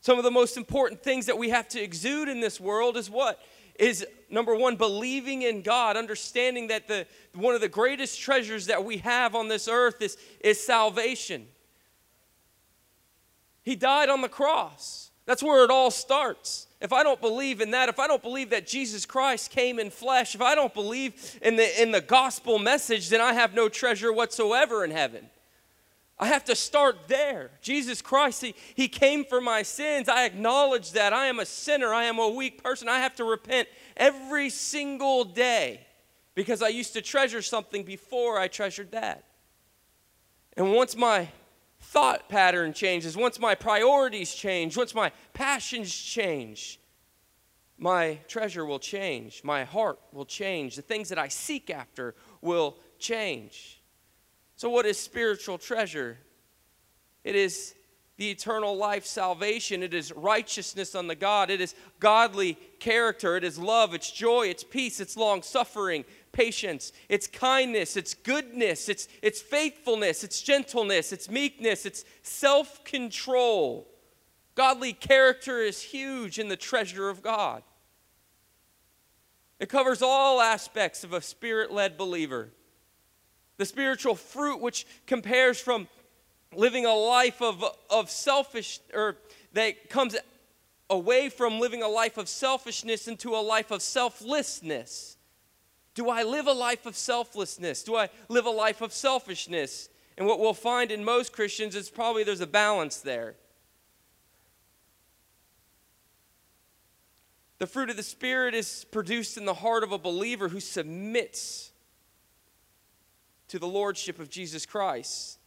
Some 0.00 0.18
of 0.18 0.24
the 0.24 0.30
most 0.30 0.56
important 0.56 1.02
things 1.02 1.26
that 1.26 1.38
we 1.38 1.50
have 1.50 1.68
to 1.68 1.82
exude 1.82 2.28
in 2.28 2.40
this 2.40 2.60
world 2.60 2.96
is 2.96 3.10
what? 3.10 3.40
Is 3.78 4.06
number 4.30 4.54
one, 4.54 4.76
believing 4.76 5.42
in 5.42 5.62
God, 5.62 5.96
understanding 5.96 6.68
that 6.68 6.88
the, 6.88 7.06
one 7.34 7.54
of 7.54 7.60
the 7.60 7.68
greatest 7.68 8.20
treasures 8.20 8.66
that 8.66 8.84
we 8.84 8.98
have 8.98 9.34
on 9.34 9.48
this 9.48 9.68
earth 9.68 10.00
is, 10.00 10.16
is 10.40 10.64
salvation. 10.64 11.46
He 13.62 13.76
died 13.76 14.08
on 14.08 14.20
the 14.20 14.28
cross. 14.28 15.05
That's 15.26 15.42
where 15.42 15.64
it 15.64 15.70
all 15.70 15.90
starts. 15.90 16.68
If 16.80 16.92
I 16.92 17.02
don't 17.02 17.20
believe 17.20 17.60
in 17.60 17.72
that, 17.72 17.88
if 17.88 17.98
I 17.98 18.06
don't 18.06 18.22
believe 18.22 18.50
that 18.50 18.66
Jesus 18.66 19.04
Christ 19.04 19.50
came 19.50 19.78
in 19.78 19.90
flesh, 19.90 20.34
if 20.34 20.40
I 20.40 20.54
don't 20.54 20.72
believe 20.72 21.38
in 21.42 21.56
the, 21.56 21.82
in 21.82 21.90
the 21.90 22.00
gospel 22.00 22.58
message, 22.58 23.08
then 23.08 23.20
I 23.20 23.32
have 23.32 23.52
no 23.52 23.68
treasure 23.68 24.12
whatsoever 24.12 24.84
in 24.84 24.92
heaven. 24.92 25.28
I 26.18 26.28
have 26.28 26.44
to 26.44 26.54
start 26.54 27.08
there. 27.08 27.50
Jesus 27.60 28.00
Christ, 28.00 28.40
he, 28.40 28.54
he 28.74 28.88
came 28.88 29.24
for 29.24 29.40
my 29.40 29.62
sins. 29.62 30.08
I 30.08 30.24
acknowledge 30.24 30.92
that. 30.92 31.12
I 31.12 31.26
am 31.26 31.40
a 31.40 31.46
sinner. 31.46 31.92
I 31.92 32.04
am 32.04 32.18
a 32.18 32.28
weak 32.28 32.62
person. 32.62 32.88
I 32.88 33.00
have 33.00 33.16
to 33.16 33.24
repent 33.24 33.68
every 33.96 34.48
single 34.48 35.24
day 35.24 35.80
because 36.34 36.62
I 36.62 36.68
used 36.68 36.94
to 36.94 37.02
treasure 37.02 37.42
something 37.42 37.82
before 37.82 38.38
I 38.38 38.48
treasured 38.48 38.92
that. 38.92 39.24
And 40.56 40.72
once 40.72 40.96
my 40.96 41.28
thought 41.86 42.28
pattern 42.28 42.72
changes, 42.72 43.16
once 43.16 43.38
my 43.38 43.54
priorities 43.54 44.34
change, 44.34 44.76
once 44.76 44.94
my 44.94 45.12
passions 45.32 45.94
change, 45.94 46.80
my 47.78 48.18
treasure 48.26 48.64
will 48.64 48.78
change. 48.78 49.42
My 49.44 49.64
heart 49.64 49.98
will 50.12 50.24
change. 50.24 50.76
The 50.76 50.82
things 50.82 51.10
that 51.10 51.18
I 51.18 51.28
seek 51.28 51.70
after 51.70 52.14
will 52.40 52.76
change. 52.98 53.80
So, 54.56 54.70
what 54.70 54.86
is 54.86 54.98
spiritual 54.98 55.58
treasure? 55.58 56.18
It 57.22 57.36
is 57.36 57.74
the 58.16 58.30
eternal 58.30 58.76
life 58.76 59.04
salvation. 59.04 59.82
It 59.82 59.92
is 59.92 60.10
righteousness 60.12 60.94
on 60.94 61.06
the 61.06 61.14
God. 61.14 61.50
It 61.50 61.60
is 61.60 61.74
godly 62.00 62.54
character. 62.80 63.36
It 63.36 63.44
is 63.44 63.58
love. 63.58 63.94
It's 63.94 64.10
joy. 64.10 64.46
It's 64.48 64.64
peace. 64.64 65.00
It's 65.00 65.16
long 65.16 65.42
suffering 65.42 66.04
patience, 66.36 66.92
it's 67.08 67.26
kindness, 67.26 67.96
it's 67.96 68.12
goodness, 68.12 68.90
it's, 68.90 69.08
it's 69.22 69.40
faithfulness, 69.40 70.22
it's 70.22 70.42
gentleness, 70.42 71.10
it's 71.10 71.30
meekness, 71.30 71.86
it's 71.86 72.04
self 72.22 72.84
control. 72.84 73.88
Godly 74.54 74.92
character 74.92 75.60
is 75.60 75.80
huge 75.80 76.38
in 76.38 76.48
the 76.48 76.56
treasure 76.56 77.08
of 77.08 77.22
God. 77.22 77.62
It 79.58 79.70
covers 79.70 80.02
all 80.02 80.42
aspects 80.42 81.04
of 81.04 81.14
a 81.14 81.22
spirit 81.22 81.72
led 81.72 81.96
believer. 81.96 82.50
The 83.56 83.64
spiritual 83.64 84.14
fruit, 84.14 84.60
which 84.60 84.86
compares 85.06 85.58
from 85.58 85.88
living 86.54 86.84
a 86.84 86.92
life 86.92 87.40
of, 87.40 87.64
of 87.88 88.10
selfish, 88.10 88.80
or 88.92 89.16
that 89.54 89.88
comes 89.88 90.14
away 90.90 91.30
from 91.30 91.60
living 91.60 91.82
a 91.82 91.88
life 91.88 92.18
of 92.18 92.28
selfishness 92.28 93.08
into 93.08 93.34
a 93.34 93.40
life 93.40 93.70
of 93.70 93.80
selflessness. 93.80 95.15
Do 95.96 96.10
I 96.10 96.24
live 96.24 96.46
a 96.46 96.52
life 96.52 96.84
of 96.84 96.94
selflessness? 96.94 97.82
Do 97.82 97.96
I 97.96 98.10
live 98.28 98.44
a 98.44 98.50
life 98.50 98.82
of 98.82 98.92
selfishness? 98.92 99.88
And 100.18 100.26
what 100.26 100.38
we'll 100.38 100.52
find 100.52 100.92
in 100.92 101.02
most 101.02 101.32
Christians 101.32 101.74
is 101.74 101.88
probably 101.88 102.22
there's 102.22 102.42
a 102.42 102.46
balance 102.46 102.98
there. 102.98 103.34
The 107.58 107.66
fruit 107.66 107.88
of 107.88 107.96
the 107.96 108.02
Spirit 108.02 108.54
is 108.54 108.84
produced 108.90 109.38
in 109.38 109.46
the 109.46 109.54
heart 109.54 109.82
of 109.82 109.90
a 109.90 109.96
believer 109.96 110.50
who 110.50 110.60
submits 110.60 111.72
to 113.48 113.58
the 113.58 113.66
lordship 113.66 114.20
of 114.20 114.28
Jesus 114.28 114.66
Christ. 114.66 115.38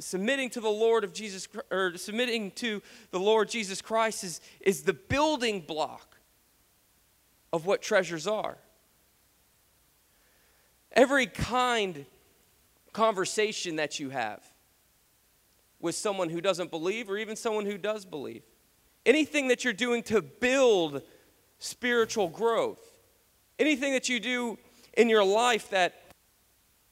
Submitting 0.00 0.48
to 0.50 0.60
the 0.60 0.70
Lord 0.70 1.04
of 1.04 1.12
Jesus 1.12 1.46
or 1.70 1.98
submitting 1.98 2.50
to 2.52 2.80
the 3.10 3.20
Lord 3.20 3.50
Jesus 3.50 3.82
Christ 3.82 4.24
is, 4.24 4.40
is 4.62 4.84
the 4.84 4.94
building 4.94 5.60
block 5.60 6.16
of 7.52 7.66
what 7.66 7.82
treasures 7.82 8.26
are. 8.26 8.56
Every 10.92 11.26
kind 11.26 12.06
conversation 12.92 13.76
that 13.76 13.98
you 13.98 14.10
have 14.10 14.42
with 15.80 15.94
someone 15.94 16.28
who 16.28 16.40
doesn't 16.40 16.70
believe 16.70 17.10
or 17.10 17.16
even 17.16 17.36
someone 17.36 17.64
who 17.66 17.78
does 17.78 18.04
believe 18.04 18.42
anything 19.04 19.48
that 19.48 19.64
you're 19.64 19.72
doing 19.72 20.02
to 20.04 20.22
build 20.22 21.02
spiritual 21.58 22.28
growth, 22.28 22.80
anything 23.58 23.92
that 23.94 24.08
you 24.08 24.20
do 24.20 24.58
in 24.96 25.08
your 25.08 25.24
life 25.24 25.70
that 25.70 25.94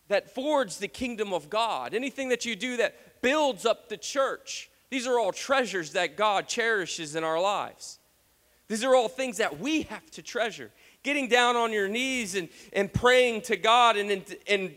that 0.08 0.34
forges 0.34 0.78
the 0.78 0.88
kingdom 0.88 1.32
of 1.32 1.48
God, 1.48 1.94
anything 1.94 2.30
that 2.30 2.44
you 2.44 2.56
do 2.56 2.78
that 2.78 3.22
builds 3.22 3.64
up 3.64 3.88
the 3.88 3.96
church. 3.96 4.68
These 4.90 5.06
are 5.06 5.20
all 5.20 5.30
treasures 5.30 5.92
that 5.92 6.16
God 6.16 6.48
cherishes 6.48 7.14
in 7.14 7.22
our 7.22 7.40
lives. 7.40 7.99
These 8.70 8.84
are 8.84 8.94
all 8.94 9.08
things 9.08 9.38
that 9.38 9.58
we 9.58 9.82
have 9.82 10.08
to 10.12 10.22
treasure. 10.22 10.70
Getting 11.02 11.26
down 11.26 11.56
on 11.56 11.72
your 11.72 11.88
knees 11.88 12.36
and, 12.36 12.48
and 12.72 12.92
praying 12.92 13.42
to 13.42 13.56
God 13.56 13.96
and, 13.96 14.24
and, 14.46 14.76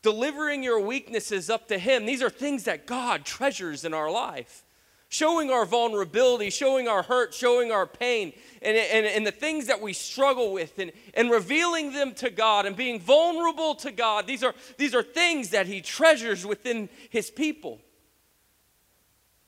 delivering 0.00 0.62
your 0.62 0.80
weaknesses 0.80 1.48
up 1.48 1.68
to 1.68 1.78
Him, 1.78 2.04
these 2.04 2.22
are 2.22 2.28
things 2.28 2.64
that 2.64 2.86
God 2.86 3.24
treasures 3.24 3.84
in 3.84 3.94
our 3.94 4.10
life 4.10 4.64
showing 5.08 5.50
our 5.50 5.64
vulnerability, 5.64 6.50
showing 6.50 6.88
our 6.88 7.02
hurt, 7.02 7.32
showing 7.32 7.70
our 7.70 7.86
pain, 7.86 8.32
and, 8.60 8.76
and, 8.76 9.06
and 9.06 9.26
the 9.26 9.30
things 9.30 9.66
that 9.66 9.80
we 9.80 9.92
struggle 9.92 10.52
with, 10.52 10.78
and, 10.78 10.90
and 11.14 11.30
revealing 11.30 11.92
them 11.92 12.12
to 12.14 12.28
God 12.30 12.66
and 12.66 12.74
being 12.74 12.98
vulnerable 12.98 13.74
to 13.76 13.92
God. 13.92 14.26
These 14.26 14.42
are, 14.42 14.54
these 14.76 14.94
are 14.94 15.02
things 15.02 15.50
that 15.50 15.66
He 15.66 15.80
treasures 15.80 16.44
within 16.44 16.88
His 17.10 17.30
people. 17.30 17.80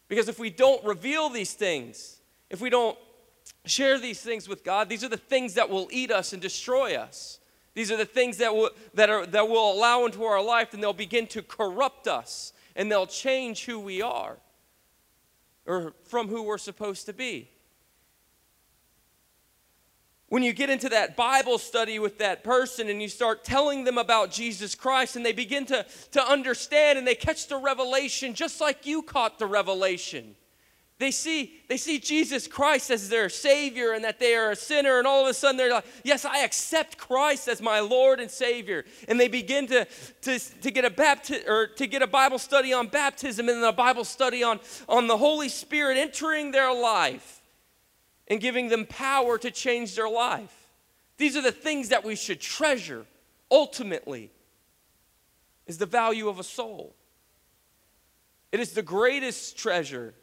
Because 0.09 0.29
if 0.29 0.39
we 0.39 0.51
don't 0.51 0.85
reveal 0.85 1.29
these 1.31 1.55
things, 1.55 2.19
if 2.49 2.61
we 2.61 2.71
don't 2.71 2.97
share 3.67 3.99
these 3.99 4.21
things 4.21 4.49
with 4.49 4.65
God, 4.65 4.89
these 4.89 5.05
are 5.05 5.09
the 5.09 5.17
things 5.17 5.55
that 5.55 5.69
will 5.69 5.89
eat 5.91 6.11
us 6.11 6.33
and 6.33 6.41
destroy 6.41 6.95
us. 6.95 7.41
These 7.75 7.91
are 7.91 7.97
the 7.97 8.07
things 8.07 8.39
that 8.39 8.55
will, 8.55 8.71
that, 8.95 9.11
are, 9.11 9.27
that 9.27 9.49
will 9.49 9.73
allow 9.73 10.07
into 10.07 10.25
our 10.25 10.43
life, 10.43 10.73
and 10.73 10.83
they'll 10.83 10.93
begin 10.93 11.27
to 11.29 11.43
corrupt 11.43 12.09
us, 12.09 12.53
and 12.75 12.91
they'll 12.91 13.07
change 13.07 13.67
who 13.67 13.79
we 13.79 14.01
are 14.01 14.39
or 15.67 15.93
from 16.05 16.29
who 16.29 16.43
we're 16.43 16.59
supposed 16.59 17.07
to 17.07 17.13
be. 17.13 17.51
When 20.29 20.43
you 20.43 20.53
get 20.53 20.71
into 20.71 20.89
that 20.89 21.17
Bible 21.17 21.59
study 21.59 21.99
with 21.99 22.19
that 22.19 22.43
person 22.43 22.89
and 22.89 23.01
you 23.01 23.09
start 23.09 23.45
telling 23.45 23.85
them 23.85 23.97
about 23.97 24.33
Jesus 24.33 24.75
Christ 24.75 25.15
and 25.15 25.25
they 25.25 25.33
begin 25.33 25.67
to, 25.67 25.87
to 26.13 26.23
understand 26.23 26.99
and 26.99 27.07
they 27.07 27.15
catch 27.15 27.47
the 27.47 27.57
revelation 27.57 28.35
just 28.35 28.61
like 28.61 28.87
you 28.87 29.03
caught 29.03 29.39
the 29.39 29.47
revelation. 29.47 30.35
They 30.99 31.11
see, 31.11 31.53
they 31.69 31.77
see 31.77 31.99
Jesus 31.99 32.49
Christ 32.49 32.91
as 32.91 33.11
their 33.11 33.29
Savior 33.29 33.93
and 33.93 34.03
that 34.05 34.19
they 34.19 34.35
are 34.35 34.53
a 34.53 34.57
sinner, 34.57 34.97
and 34.99 35.07
all 35.07 35.23
of 35.23 35.29
a 35.29 35.35
sudden 35.35 35.59
they're 35.59 35.71
like, 35.71 35.85
Yes, 36.05 36.25
I 36.25 36.39
accept 36.39 36.97
Christ 36.97 37.49
as 37.49 37.61
my 37.61 37.81
Lord 37.81 38.19
and 38.19 38.31
Savior. 38.31 38.85
And 39.07 39.21
they 39.21 39.29
begin 39.29 39.67
to, 39.67 39.87
to, 40.23 40.39
to 40.39 40.71
get 40.71 40.87
a 40.87 40.91
bapti- 40.91 41.47
or 41.47 41.67
to 41.67 41.87
get 41.87 42.01
a 42.01 42.07
Bible 42.07 42.39
study 42.39 42.73
on 42.73 42.89
baptism 42.89 43.49
and 43.49 43.63
then 43.63 43.69
a 43.69 43.73
Bible 43.73 44.05
study 44.05 44.43
on, 44.43 44.59
on 44.89 45.07
the 45.07 45.19
Holy 45.19 45.51
Spirit 45.51 45.99
entering 45.99 46.51
their 46.51 46.73
life 46.73 47.43
and 48.29 48.41
giving 48.41 48.71
them 48.71 48.87
power 48.87 49.37
to 49.37 49.51
change 49.51 49.97
their 49.97 50.09
life. 50.09 50.69
These 51.19 51.37
are 51.37 51.43
the 51.43 51.53
things 51.53 51.91
that 51.91 52.05
we 52.05 52.17
should 52.17 52.41
treasure 52.41 53.05
ultimately 53.51 54.31
is 55.67 55.77
the 55.77 55.87
value 55.87 56.29
of 56.29 56.39
a 56.39 56.45
soul. 56.45 56.95
It 58.51 58.61
is 58.61 58.73
the 58.73 58.83
greatest 58.83 59.59
treasure 59.59 60.15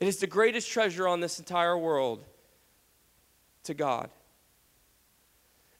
it 0.00 0.08
is 0.08 0.18
the 0.18 0.26
greatest 0.26 0.70
treasure 0.70 1.08
on 1.08 1.20
this 1.20 1.38
entire 1.38 1.76
world 1.76 2.24
to 3.64 3.74
God. 3.74 4.10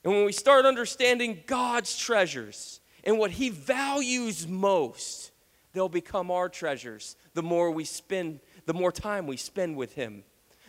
And 0.03 0.13
when 0.13 0.25
we 0.25 0.31
start 0.31 0.65
understanding 0.65 1.43
God's 1.47 1.97
treasures 1.97 2.79
and 3.03 3.17
what 3.17 3.31
He 3.31 3.49
values 3.49 4.47
most, 4.47 5.31
they'll 5.73 5.89
become 5.89 6.31
our 6.31 6.49
treasures 6.49 7.15
the 7.33 7.43
more 7.43 7.71
we 7.71 7.85
spend, 7.85 8.39
the 8.65 8.73
more 8.73 8.91
time 8.91 9.27
we 9.27 9.37
spend 9.37 9.75
with 9.75 9.93
Him 9.93 10.23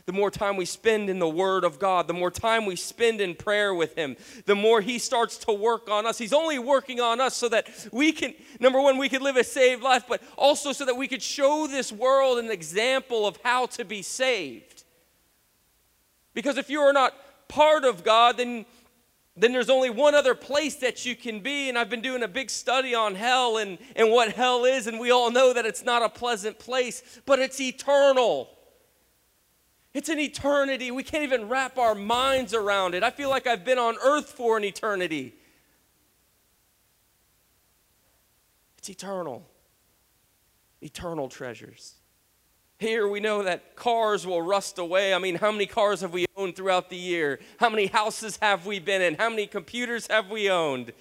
the 0.06 0.12
more 0.12 0.30
time 0.30 0.56
we 0.56 0.64
spend 0.64 1.10
in 1.10 1.18
the 1.18 1.28
Word 1.28 1.64
of 1.64 1.80
God, 1.80 2.06
the 2.06 2.14
more 2.14 2.30
time 2.30 2.64
we 2.64 2.76
spend 2.76 3.20
in 3.20 3.34
prayer 3.34 3.74
with 3.74 3.96
Him, 3.96 4.16
the 4.46 4.54
more 4.54 4.80
He 4.80 5.00
starts 5.00 5.36
to 5.38 5.52
work 5.52 5.90
on 5.90 6.06
us. 6.06 6.16
He's 6.16 6.32
only 6.32 6.60
working 6.60 7.00
on 7.00 7.20
us 7.20 7.36
so 7.36 7.48
that 7.48 7.68
we 7.92 8.12
can, 8.12 8.32
number 8.60 8.80
one, 8.80 8.98
we 8.98 9.08
could 9.08 9.22
live 9.22 9.36
a 9.36 9.42
saved 9.42 9.82
life, 9.82 10.04
but 10.08 10.22
also 10.36 10.72
so 10.72 10.84
that 10.84 10.96
we 10.96 11.08
could 11.08 11.22
show 11.22 11.66
this 11.66 11.90
world 11.92 12.38
an 12.38 12.52
example 12.52 13.26
of 13.26 13.36
how 13.42 13.66
to 13.66 13.84
be 13.84 14.00
saved. 14.00 14.84
Because 16.34 16.56
if 16.56 16.70
you 16.70 16.80
are 16.80 16.92
not 16.92 17.12
part 17.48 17.84
of 17.84 18.04
God, 18.04 18.36
then 18.36 18.64
then 19.38 19.52
there's 19.52 19.68
only 19.68 19.90
one 19.90 20.14
other 20.14 20.34
place 20.34 20.76
that 20.76 21.04
you 21.04 21.14
can 21.14 21.40
be. 21.40 21.68
And 21.68 21.76
I've 21.76 21.90
been 21.90 22.00
doing 22.00 22.22
a 22.22 22.28
big 22.28 22.48
study 22.48 22.94
on 22.94 23.14
hell 23.14 23.58
and, 23.58 23.76
and 23.94 24.10
what 24.10 24.32
hell 24.32 24.64
is, 24.64 24.86
and 24.86 24.98
we 24.98 25.10
all 25.10 25.30
know 25.30 25.52
that 25.52 25.66
it's 25.66 25.84
not 25.84 26.00
a 26.00 26.08
pleasant 26.08 26.58
place, 26.58 27.20
but 27.26 27.38
it's 27.38 27.60
eternal. 27.60 28.48
It's 29.96 30.10
an 30.10 30.18
eternity. 30.18 30.90
We 30.90 31.02
can't 31.02 31.22
even 31.22 31.48
wrap 31.48 31.78
our 31.78 31.94
minds 31.94 32.52
around 32.52 32.94
it. 32.94 33.02
I 33.02 33.08
feel 33.08 33.30
like 33.30 33.46
I've 33.46 33.64
been 33.64 33.78
on 33.78 33.96
earth 34.04 34.28
for 34.28 34.58
an 34.58 34.62
eternity. 34.64 35.34
It's 38.76 38.90
eternal. 38.90 39.48
Eternal 40.82 41.30
treasures. 41.30 41.94
Here 42.78 43.08
we 43.08 43.20
know 43.20 43.44
that 43.44 43.74
cars 43.74 44.26
will 44.26 44.42
rust 44.42 44.76
away. 44.76 45.14
I 45.14 45.18
mean, 45.18 45.36
how 45.36 45.50
many 45.50 45.64
cars 45.64 46.02
have 46.02 46.12
we 46.12 46.26
owned 46.36 46.56
throughout 46.56 46.90
the 46.90 46.98
year? 46.98 47.40
How 47.58 47.70
many 47.70 47.86
houses 47.86 48.38
have 48.42 48.66
we 48.66 48.78
been 48.78 49.00
in? 49.00 49.14
How 49.14 49.30
many 49.30 49.46
computers 49.46 50.08
have 50.08 50.28
we 50.28 50.50
owned? 50.50 50.92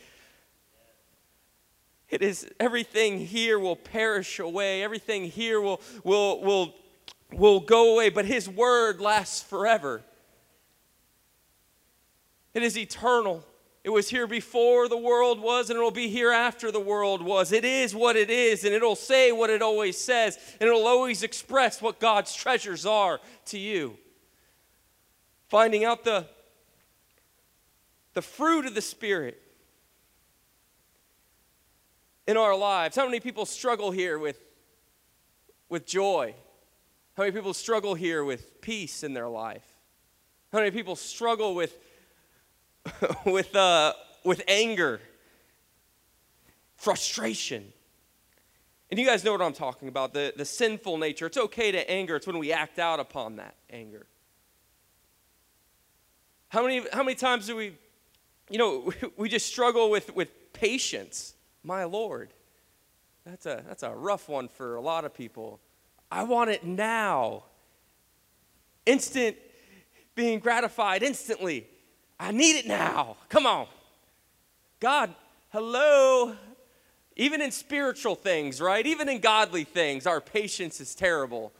It 2.10 2.22
is 2.22 2.50
everything 2.62 3.20
here 3.20 3.60
will 3.60 3.76
perish 3.76 4.40
away. 4.40 4.84
Everything 4.84 5.26
here 5.26 5.60
will, 5.60 5.82
will, 6.06 6.42
will 6.42 6.76
will 7.32 7.60
go 7.60 7.94
away, 7.94 8.10
but 8.10 8.26
His 8.26 8.50
word 8.50 9.02
lasts 9.02 9.42
forever. 9.42 10.04
It 12.54 12.64
is 12.64 12.78
eternal. 12.78 13.44
It 13.84 13.90
was 13.90 14.10
here 14.10 14.26
before 14.26 14.90
the 14.90 14.98
world 14.98 15.40
was, 15.40 15.70
and 15.70 15.78
it 15.78 15.82
will 15.82 15.92
be 15.92 16.08
here 16.08 16.32
after 16.32 16.72
the 16.72 16.80
world 16.80 17.22
was. 17.22 17.52
It 17.52 17.64
is 17.64 17.94
what 17.94 18.16
it 18.16 18.32
is, 18.32 18.64
and 18.64 18.74
it'll 18.74 18.96
say 18.96 19.32
what 19.32 19.52
it 19.52 19.62
always 19.62 19.98
says, 19.98 20.40
and 20.60 20.68
it'll 20.68 20.88
always 20.88 21.22
express 21.22 21.82
what 21.82 22.00
God's 22.00 22.34
treasures 22.34 22.86
are 22.86 23.20
to 23.48 23.60
you. 23.60 23.98
Finding 25.50 25.86
out 25.86 26.04
the, 26.04 26.26
the 28.14 28.24
fruit 28.24 28.66
of 28.66 28.74
the 28.74 28.82
Spirit 28.82 29.40
in 32.26 32.38
our 32.38 32.56
lives. 32.56 32.96
How 32.96 33.06
many 33.06 33.20
people 33.20 33.46
struggle 33.46 33.92
here 33.92 34.18
with, 34.18 34.40
with 35.70 35.86
joy? 35.86 36.34
How 37.16 37.24
many 37.24 37.32
people 37.32 37.54
struggle 37.54 37.96
here 37.96 38.26
with 38.26 38.62
peace 38.62 39.02
in 39.02 39.14
their 39.14 39.30
life? 39.30 39.66
How 40.52 40.60
many 40.60 40.72
people 40.72 40.98
struggle 40.98 41.56
with, 41.56 41.78
with, 43.26 43.56
uh, 43.56 43.94
with 44.26 44.42
anger, 44.50 45.00
frustration? 46.76 47.72
And 48.92 49.00
you 49.00 49.06
guys 49.06 49.24
know 49.24 49.32
what 49.32 49.42
I'm 49.42 49.54
talking 49.54 49.88
about 49.88 50.14
the, 50.14 50.34
the 50.36 50.44
sinful 50.44 50.98
nature. 50.98 51.26
It's 51.26 51.38
okay 51.38 51.72
to 51.72 51.90
anger, 51.90 52.18
it's 52.18 52.28
when 52.28 52.38
we 52.38 52.52
act 52.52 52.80
out 52.80 53.00
upon 53.00 53.38
that 53.38 53.56
anger. 53.70 54.06
How 56.50 56.64
many, 56.64 56.86
how 56.92 57.04
many 57.04 57.16
times 57.16 57.48
do 57.48 57.56
we, 57.56 57.78
you 58.50 58.58
know, 58.58 58.92
we 59.18 59.30
just 59.30 59.46
struggle 59.46 59.90
with, 59.90 60.14
with 60.16 60.54
patience? 60.54 61.34
My 61.64 61.86
Lord. 61.86 62.34
That's 63.26 63.46
a, 63.46 63.64
that's 63.66 63.84
a 63.84 63.92
rough 63.92 64.28
one 64.28 64.50
for 64.50 64.76
a 64.76 64.82
lot 64.82 65.06
of 65.06 65.14
people. 65.14 65.62
I 66.12 66.24
want 66.24 66.50
it 66.50 66.64
now. 66.64 67.44
Instant 68.86 69.38
being 70.16 70.40
gratified 70.40 71.04
instantly. 71.04 71.68
I 72.20 72.32
need 72.32 72.58
it 72.58 72.68
now. 72.68 73.18
Come 73.30 73.46
on. 73.46 73.68
God, 74.80 75.14
hello. 75.50 76.36
Even 77.16 77.42
in 77.42 77.52
spiritual 77.52 78.16
things, 78.16 78.62
right? 78.62 78.86
Even 78.86 79.10
in 79.10 79.20
godly 79.20 79.64
things, 79.64 80.06
our 80.06 80.22
patience 80.22 80.80
is 80.82 80.96
terrible. 80.96 81.54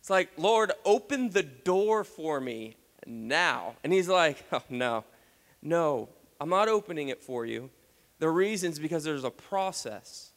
It's 0.00 0.10
like, 0.10 0.30
Lord, 0.36 0.72
open 0.84 1.30
the 1.30 1.42
door 1.42 2.04
for 2.04 2.40
me 2.40 2.76
now. 3.06 3.76
And 3.82 3.92
he's 3.92 4.08
like, 4.08 4.44
oh, 4.52 4.62
no, 4.68 5.04
no, 5.62 6.08
I'm 6.40 6.50
not 6.50 6.68
opening 6.68 7.08
it 7.08 7.22
for 7.22 7.46
you. 7.46 7.70
The 8.18 8.28
reason's 8.28 8.78
because 8.78 9.04
there's 9.04 9.24
a 9.24 9.30
process. 9.30 10.32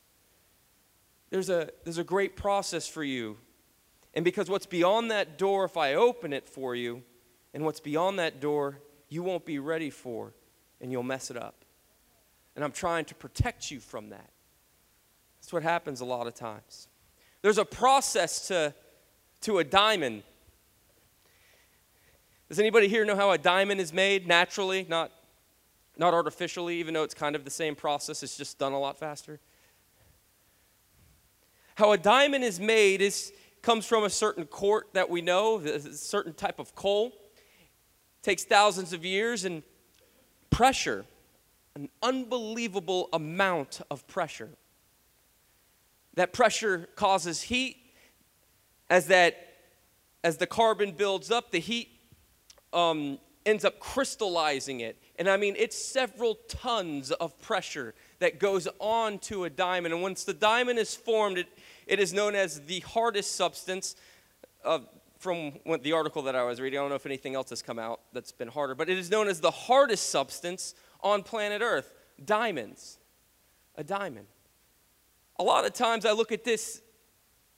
There's 1.29 1.49
a, 1.49 1.69
there's 1.83 1.97
a 1.97 2.03
great 2.03 2.35
process 2.35 2.87
for 2.87 3.03
you. 3.03 3.37
And 4.13 4.23
because 4.23 4.49
what's 4.49 4.65
beyond 4.65 5.11
that 5.11 5.37
door, 5.37 5.65
if 5.65 5.77
I 5.77 5.93
open 5.93 6.33
it 6.33 6.47
for 6.47 6.75
you, 6.75 7.03
and 7.53 7.63
what's 7.63 7.79
beyond 7.79 8.19
that 8.19 8.39
door, 8.39 8.79
you 9.09 9.23
won't 9.23 9.45
be 9.45 9.59
ready 9.59 9.89
for, 9.89 10.33
and 10.81 10.91
you'll 10.91 11.03
mess 11.03 11.31
it 11.31 11.37
up. 11.37 11.55
And 12.55 12.63
I'm 12.63 12.71
trying 12.71 13.05
to 13.05 13.15
protect 13.15 13.71
you 13.71 13.79
from 13.79 14.09
that. 14.09 14.29
That's 15.39 15.53
what 15.53 15.63
happens 15.63 16.01
a 16.01 16.05
lot 16.05 16.27
of 16.27 16.33
times. 16.33 16.87
There's 17.41 17.57
a 17.57 17.65
process 17.65 18.47
to, 18.47 18.73
to 19.41 19.59
a 19.59 19.63
diamond. 19.63 20.23
Does 22.49 22.59
anybody 22.59 22.87
here 22.87 23.05
know 23.05 23.15
how 23.15 23.31
a 23.31 23.37
diamond 23.37 23.79
is 23.79 23.93
made 23.93 24.27
naturally, 24.27 24.85
not, 24.89 25.11
not 25.97 26.13
artificially, 26.13 26.79
even 26.79 26.93
though 26.93 27.03
it's 27.03 27.13
kind 27.13 27.35
of 27.35 27.45
the 27.45 27.51
same 27.51 27.75
process? 27.75 28.23
It's 28.23 28.37
just 28.37 28.57
done 28.57 28.73
a 28.73 28.79
lot 28.79 28.97
faster. 28.97 29.39
How 31.77 31.91
a 31.91 31.97
diamond 31.99 32.43
is 32.43 32.59
made 32.59 33.03
is, 33.03 33.31
comes 33.61 33.85
from 33.85 34.03
a 34.03 34.09
certain 34.09 34.45
court 34.45 34.87
that 34.93 35.11
we 35.11 35.21
know, 35.21 35.59
a 35.59 35.79
certain 35.79 36.33
type 36.33 36.57
of 36.57 36.73
coal. 36.73 37.13
Takes 38.23 38.43
thousands 38.43 38.93
of 38.93 39.05
years 39.05 39.45
and 39.45 39.61
pressure, 40.49 41.05
an 41.75 41.89
unbelievable 42.01 43.09
amount 43.13 43.81
of 43.91 44.07
pressure. 44.07 44.49
That 46.15 46.33
pressure 46.33 46.89
causes 46.95 47.43
heat. 47.43 47.77
As 48.89 49.05
that, 49.05 49.37
as 50.23 50.37
the 50.37 50.47
carbon 50.47 50.93
builds 50.93 51.29
up, 51.29 51.51
the 51.51 51.59
heat 51.59 51.89
um, 52.73 53.19
ends 53.45 53.63
up 53.63 53.79
crystallizing 53.79 54.79
it. 54.79 54.99
And 55.19 55.29
I 55.29 55.37
mean, 55.37 55.53
it's 55.55 55.77
several 55.77 56.39
tons 56.47 57.11
of 57.11 57.39
pressure 57.39 57.93
that 58.19 58.39
goes 58.39 58.67
on 58.79 59.19
to 59.19 59.45
a 59.45 59.49
diamond. 59.49 59.93
And 59.93 60.01
once 60.01 60.23
the 60.23 60.33
diamond 60.33 60.79
is 60.79 60.95
formed, 60.95 61.37
it, 61.37 61.47
it 61.85 61.99
is 61.99 62.13
known 62.13 62.35
as 62.35 62.61
the 62.61 62.79
hardest 62.81 63.35
substance. 63.35 63.95
Uh, 64.63 64.79
from 65.19 65.53
the 65.81 65.93
article 65.93 66.21
that 66.23 66.35
I 66.35 66.43
was 66.43 66.61
reading, 66.61 66.79
I 66.79 66.81
don't 66.83 66.89
know 66.89 66.95
if 66.95 67.05
anything 67.05 67.35
else 67.35 67.49
has 67.49 67.61
come 67.61 67.79
out 67.79 68.01
that's 68.13 68.31
been 68.31 68.47
harder, 68.47 68.75
but 68.75 68.89
it 68.89 68.97
is 68.97 69.09
known 69.09 69.27
as 69.27 69.41
the 69.41 69.51
hardest 69.51 70.09
substance 70.09 70.75
on 71.01 71.23
planet 71.23 71.61
Earth 71.61 71.93
diamonds. 72.23 72.99
A 73.75 73.83
diamond. 73.83 74.27
A 75.39 75.43
lot 75.43 75.65
of 75.65 75.73
times 75.73 76.05
I 76.05 76.11
look 76.11 76.31
at 76.31 76.43
this, 76.43 76.81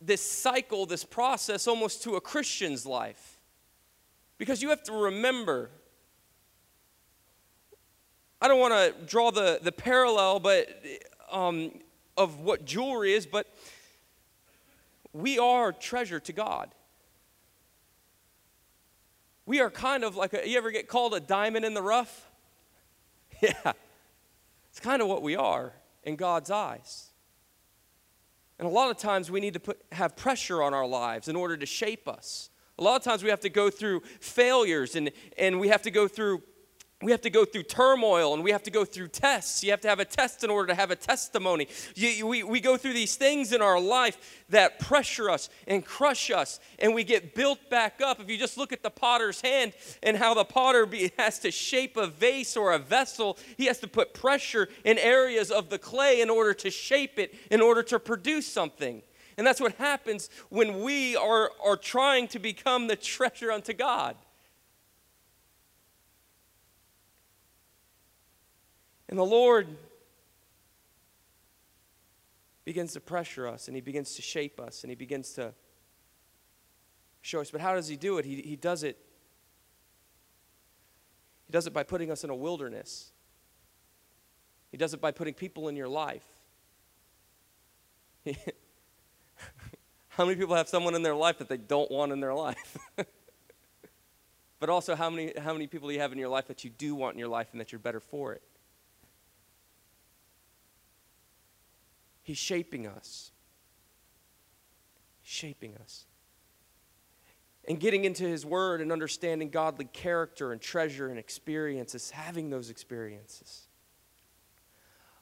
this 0.01 0.21
cycle, 0.21 0.85
this 0.85 1.05
process, 1.05 1.67
almost 1.67 2.03
to 2.03 2.15
a 2.15 2.21
Christian's 2.21 2.85
life. 2.85 3.39
Because 4.37 4.61
you 4.61 4.69
have 4.69 4.83
to 4.83 4.93
remember 4.93 5.69
I 8.41 8.47
don't 8.47 8.59
want 8.59 8.73
to 8.73 9.05
draw 9.05 9.31
the, 9.31 9.59
the 9.61 9.71
parallel 9.71 10.39
but, 10.39 10.67
um, 11.31 11.71
of 12.15 12.39
what 12.39 12.65
jewelry 12.65 13.13
is, 13.13 13.25
but 13.25 13.47
we 15.11 15.37
are 15.39 15.71
treasure 15.71 16.19
to 16.21 16.33
God. 16.33 16.73
We 19.45 19.59
are 19.59 19.69
kind 19.69 20.03
of 20.03 20.15
like 20.15 20.33
a, 20.33 20.47
you 20.47 20.57
ever 20.57 20.71
get 20.71 20.87
called 20.87 21.13
a 21.13 21.19
diamond 21.19 21.65
in 21.65 21.73
the 21.73 21.81
rough? 21.81 22.25
Yeah. 23.41 23.71
It's 24.69 24.81
kind 24.81 25.01
of 25.01 25.07
what 25.07 25.21
we 25.21 25.37
are 25.37 25.73
in 26.03 26.17
God's 26.17 26.51
eyes. 26.51 27.09
And 28.59 28.67
a 28.67 28.71
lot 28.71 28.91
of 28.91 28.97
times 28.97 29.31
we 29.31 29.39
need 29.39 29.53
to 29.53 29.59
put, 29.61 29.81
have 29.93 30.17
pressure 30.17 30.61
on 30.61 30.73
our 30.73 30.85
lives 30.85 31.29
in 31.29 31.37
order 31.37 31.55
to 31.55 31.65
shape 31.65 32.07
us. 32.07 32.49
A 32.77 32.83
lot 32.83 32.97
of 32.97 33.03
times 33.03 33.23
we 33.23 33.29
have 33.29 33.39
to 33.41 33.49
go 33.49 33.69
through 33.69 34.01
failures 34.19 34.95
and, 34.95 35.11
and 35.37 35.59
we 35.59 35.69
have 35.69 35.81
to 35.83 35.91
go 35.91 36.07
through 36.07 36.43
we 37.01 37.11
have 37.11 37.21
to 37.21 37.29
go 37.29 37.45
through 37.45 37.63
turmoil 37.63 38.33
and 38.33 38.43
we 38.43 38.51
have 38.51 38.63
to 38.63 38.71
go 38.71 38.83
through 38.83 39.07
tests. 39.07 39.63
You 39.63 39.71
have 39.71 39.79
to 39.81 39.87
have 39.87 40.01
a 40.01 40.05
test 40.05 40.43
in 40.43 40.49
order 40.49 40.67
to 40.67 40.75
have 40.75 40.91
a 40.91 40.97
testimony. 40.97 41.69
You, 41.95 42.27
we, 42.27 42.43
we 42.43 42.59
go 42.59 42.75
through 42.75 42.91
these 42.91 43.15
things 43.15 43.53
in 43.53 43.61
our 43.61 43.79
life 43.79 44.43
that 44.49 44.79
pressure 44.79 45.29
us 45.29 45.49
and 45.65 45.85
crush 45.85 46.29
us, 46.29 46.59
and 46.77 46.93
we 46.93 47.05
get 47.05 47.35
built 47.35 47.69
back 47.69 48.01
up. 48.01 48.19
If 48.19 48.29
you 48.29 48.37
just 48.37 48.57
look 48.57 48.73
at 48.73 48.83
the 48.83 48.89
potter's 48.89 49.39
hand 49.39 49.73
and 50.03 50.17
how 50.17 50.33
the 50.33 50.43
potter 50.43 50.85
be, 50.85 51.11
has 51.17 51.39
to 51.39 51.51
shape 51.51 51.95
a 51.95 52.07
vase 52.07 52.57
or 52.57 52.73
a 52.73 52.79
vessel, 52.79 53.37
he 53.55 53.67
has 53.67 53.79
to 53.79 53.87
put 53.87 54.13
pressure 54.13 54.67
in 54.83 54.97
areas 54.97 55.51
of 55.51 55.69
the 55.69 55.79
clay 55.79 56.19
in 56.19 56.29
order 56.29 56.53
to 56.55 56.69
shape 56.69 57.17
it, 57.17 57.33
in 57.49 57.61
order 57.61 57.81
to 57.83 57.99
produce 57.99 58.45
something. 58.45 59.01
And 59.37 59.47
that's 59.47 59.61
what 59.61 59.75
happens 59.75 60.29
when 60.49 60.81
we 60.81 61.15
are, 61.15 61.51
are 61.63 61.77
trying 61.77 62.27
to 62.29 62.39
become 62.39 62.87
the 62.87 62.97
treasure 62.97 63.53
unto 63.53 63.71
God. 63.71 64.17
And 69.09 69.17
the 69.17 69.25
Lord 69.25 69.67
begins 72.63 72.93
to 72.93 72.99
pressure 72.99 73.47
us 73.47 73.67
and 73.67 73.75
He 73.75 73.81
begins 73.81 74.13
to 74.15 74.21
shape 74.21 74.59
us 74.59 74.83
and 74.83 74.91
He 74.91 74.95
begins 74.95 75.33
to 75.33 75.53
show 77.21 77.41
us. 77.41 77.49
But 77.49 77.61
how 77.61 77.73
does 77.73 77.87
He 77.87 77.95
do 77.95 78.19
it? 78.19 78.25
He, 78.25 78.43
he 78.43 78.55
does 78.55 78.83
it. 78.83 78.97
He 81.47 81.51
does 81.51 81.65
it 81.65 81.73
by 81.73 81.81
putting 81.81 82.11
us 82.11 82.23
in 82.23 82.29
a 82.29 82.35
wilderness. 82.35 83.11
He 84.71 84.77
does 84.77 84.93
it 84.93 85.01
by 85.01 85.09
putting 85.09 85.33
people 85.33 85.67
in 85.67 85.75
your 85.75 85.87
life. 85.87 86.23
how 90.09 90.25
many 90.25 90.35
people 90.35 90.53
have 90.53 90.69
someone 90.69 90.93
in 90.93 91.01
their 91.01 91.15
life 91.15 91.39
that 91.39 91.49
they 91.49 91.57
don't 91.57 91.89
want 91.89 92.11
in 92.11 92.19
their 92.19 92.35
life? 92.35 92.77
but 94.59 94.69
also, 94.69 94.95
how 94.95 95.09
many, 95.09 95.33
how 95.39 95.53
many 95.53 95.65
people 95.65 95.87
do 95.87 95.95
you 95.95 96.01
have 96.01 96.11
in 96.11 96.19
your 96.19 96.29
life 96.29 96.45
that 96.49 96.63
you 96.63 96.69
do 96.69 96.93
want 96.93 97.15
in 97.15 97.19
your 97.19 97.29
life 97.29 97.47
and 97.51 97.59
that 97.59 97.71
you're 97.71 97.79
better 97.79 97.99
for 97.99 98.33
it? 98.33 98.43
He's 102.29 102.37
shaping 102.37 102.85
us. 102.85 103.31
Shaping 105.23 105.75
us. 105.77 106.05
And 107.67 107.79
getting 107.79 108.05
into 108.05 108.23
His 108.23 108.45
Word 108.45 108.81
and 108.81 108.91
understanding 108.91 109.49
godly 109.49 109.85
character 109.85 110.51
and 110.51 110.61
treasure 110.61 111.07
and 111.07 111.17
experiences, 111.17 112.11
having 112.11 112.51
those 112.51 112.69
experiences. 112.69 113.63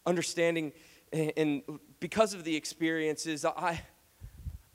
Understanding, 0.05 0.73
and 1.13 1.61
because 2.01 2.33
of 2.33 2.43
the 2.43 2.57
experiences, 2.57 3.45
I, 3.45 3.81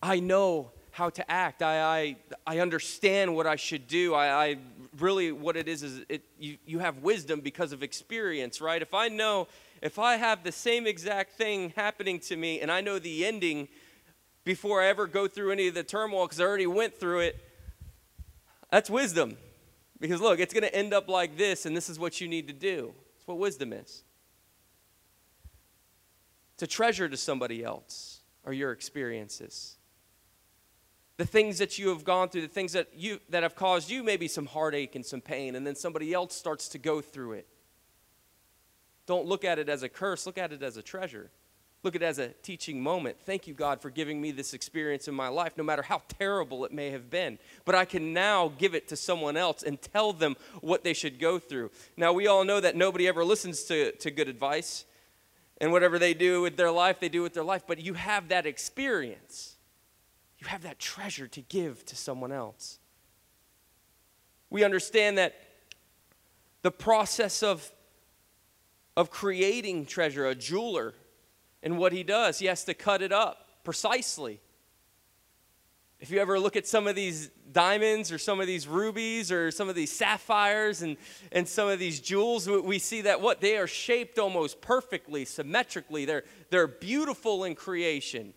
I 0.03 0.18
know 0.18 0.71
how 0.90 1.11
to 1.11 1.31
act. 1.31 1.61
I, 1.61 1.83
I, 1.83 2.16
I 2.47 2.61
understand 2.61 3.37
what 3.37 3.47
I 3.47 3.57
should 3.57 3.87
do. 3.87 4.14
I, 4.14 4.47
I 4.47 4.57
really, 4.98 5.33
what 5.33 5.57
it 5.57 5.68
is, 5.68 5.83
is 5.83 6.05
it, 6.09 6.22
you, 6.38 6.59
you 6.66 6.78
have 6.78 6.98
wisdom 6.98 7.40
because 7.40 7.72
of 7.72 7.83
experience, 7.83 8.61
right? 8.61 8.83
If 8.83 8.94
I 8.94 9.09
know 9.09 9.48
if 9.81 9.98
I 9.98 10.16
have 10.16 10.44
the 10.44 10.52
same 10.52 10.87
exact 10.87 11.33
thing 11.33 11.72
happening 11.74 12.20
to 12.20 12.37
me 12.37 12.61
and 12.61 12.70
I 12.70 12.81
know 12.81 12.98
the 12.98 13.26
ending 13.26 13.68
before 14.44 14.83
I 14.83 14.87
ever 14.87 15.07
go 15.07 15.26
through 15.26 15.50
any 15.50 15.68
of 15.68 15.74
the 15.74 15.83
turmoil 15.83 16.26
because 16.26 16.40
I 16.40 16.44
already 16.44 16.66
went 16.66 16.98
through 16.98 17.20
it, 17.20 17.37
that's 18.70 18.88
wisdom. 18.88 19.37
Because 19.98 20.20
look, 20.20 20.40
it's 20.40 20.55
going 20.55 20.64
to 20.64 20.74
end 20.74 20.92
up 20.94 21.09
like 21.09 21.37
this, 21.37 21.66
and 21.66 21.76
this 21.76 21.88
is 21.88 21.98
what 21.98 22.20
you 22.20 22.28
need 22.28 22.48
to 22.48 22.55
do. 22.55 22.92
That's 23.14 23.26
what 23.26 23.38
wisdom 23.38 23.72
is. 23.72 24.02
It's 26.55 26.62
a 26.62 26.66
treasure 26.66 27.09
to 27.09 27.16
somebody 27.16 27.62
else 27.64 28.20
are 28.44 28.52
your 28.52 28.72
experiences. 28.72 29.76
The 31.18 31.27
things 31.27 31.59
that 31.59 31.79
you 31.79 31.90
have 31.90 32.05
gone 32.05 32.29
through, 32.29 32.42
the 32.42 32.48
things 32.48 32.72
that 32.72 32.88
you 32.94 33.20
that 33.29 33.42
have 33.42 33.55
caused 33.55 33.90
you 33.90 34.03
maybe 34.03 34.29
some 34.29 34.46
heartache 34.46 34.94
and 34.94 35.05
some 35.05 35.20
pain, 35.20 35.55
and 35.55 35.66
then 35.66 35.75
somebody 35.75 36.12
else 36.12 36.35
starts 36.35 36.68
to 36.70 36.79
go 36.79 37.01
through 37.01 37.33
it. 37.33 37.46
Don't 39.07 39.27
look 39.27 39.44
at 39.44 39.59
it 39.59 39.68
as 39.68 39.83
a 39.83 39.88
curse, 39.88 40.27
look 40.27 40.38
at 40.38 40.53
it 40.53 40.62
as 40.62 40.77
a 40.77 40.83
treasure. 40.83 41.31
Look 41.83 41.96
at 41.96 42.03
it 42.03 42.07
as 42.07 42.18
a 42.20 42.29
teaching 42.29 42.81
moment. 42.81 43.16
Thank 43.27 43.48
you, 43.48 43.55
God, 43.55 43.83
for 43.83 43.90
giving 43.90 44.20
me 44.20 44.31
this 44.31 44.55
experience 44.55 45.09
in 45.09 45.14
my 45.14 45.27
life, 45.29 45.57
no 45.57 45.64
matter 45.64 45.83
how 45.83 46.03
terrible 46.09 46.64
it 46.64 46.72
may 46.72 46.90
have 46.90 47.11
been. 47.11 47.40
But 47.64 47.75
I 47.75 47.85
can 47.85 48.12
now 48.12 48.53
give 48.57 48.77
it 48.77 48.87
to 48.88 48.96
someone 48.96 49.37
else 49.37 49.64
and 49.64 49.83
tell 49.83 50.12
them 50.12 50.37
what 50.61 50.85
they 50.85 50.92
should 50.92 51.18
go 51.18 51.40
through. 51.40 51.72
Now, 51.96 52.12
we 52.12 52.29
all 52.29 52.44
know 52.44 52.61
that 52.61 52.77
nobody 52.77 53.09
ever 53.09 53.25
listens 53.25 53.64
to, 53.64 53.90
to 53.92 54.12
good 54.12 54.29
advice. 54.29 54.85
And 55.61 55.72
whatever 55.72 55.98
they 55.98 56.14
do 56.14 56.40
with 56.40 56.57
their 56.57 56.70
life, 56.70 57.01
they 57.01 57.09
do 57.09 57.22
with 57.22 57.35
their 57.35 57.44
life. 57.44 57.64
But 57.66 57.81
you 57.81 57.94
have 57.94 58.29
that 58.29 58.46
experience, 58.46 59.57
you 60.42 60.48
have 60.48 60.62
that 60.62 60.78
treasure 60.78 61.28
to 61.28 61.40
give 61.40 61.85
to 61.87 61.96
someone 61.96 62.33
else. 62.33 62.78
We 64.50 64.64
understand 64.64 65.18
that 65.18 65.35
the 66.62 66.70
process 66.70 67.42
of 67.42 67.70
of 68.96 69.11
creating 69.11 69.87
treasure, 69.87 70.26
a 70.26 70.35
jeweler. 70.35 70.94
And 71.62 71.78
what 71.78 71.92
he 71.92 72.02
does, 72.02 72.38
he 72.38 72.46
has 72.46 72.64
to 72.64 72.74
cut 72.74 73.02
it 73.02 73.12
up 73.12 73.48
precisely. 73.64 74.40
If 76.00 76.11
you 76.11 76.18
ever 76.18 76.40
look 76.40 76.57
at 76.57 76.66
some 76.66 76.88
of 76.88 76.96
these 76.96 77.31
diamonds 77.52 78.11
or 78.11 78.18
some 78.18 78.40
of 78.40 78.48
these 78.48 78.66
rubies 78.66 79.31
or 79.31 79.52
some 79.52 79.68
of 79.68 79.76
these 79.76 79.92
sapphires 79.92 80.83
and, 80.83 80.96
and 81.31 81.46
some 81.46 81.68
of 81.68 81.78
these 81.78 82.00
jewels, 82.00 82.48
we 82.48 82.81
see 82.81 83.02
that 83.02 83.20
what 83.20 83.40
they 83.40 83.57
are 83.57 83.68
shaped 83.68 84.18
almost 84.18 84.61
perfectly, 84.61 85.24
symmetrically. 85.24 86.05
They're, 86.05 86.24
they're 86.50 86.66
beautiful 86.66 87.44
in 87.44 87.55
creation. 87.55 88.35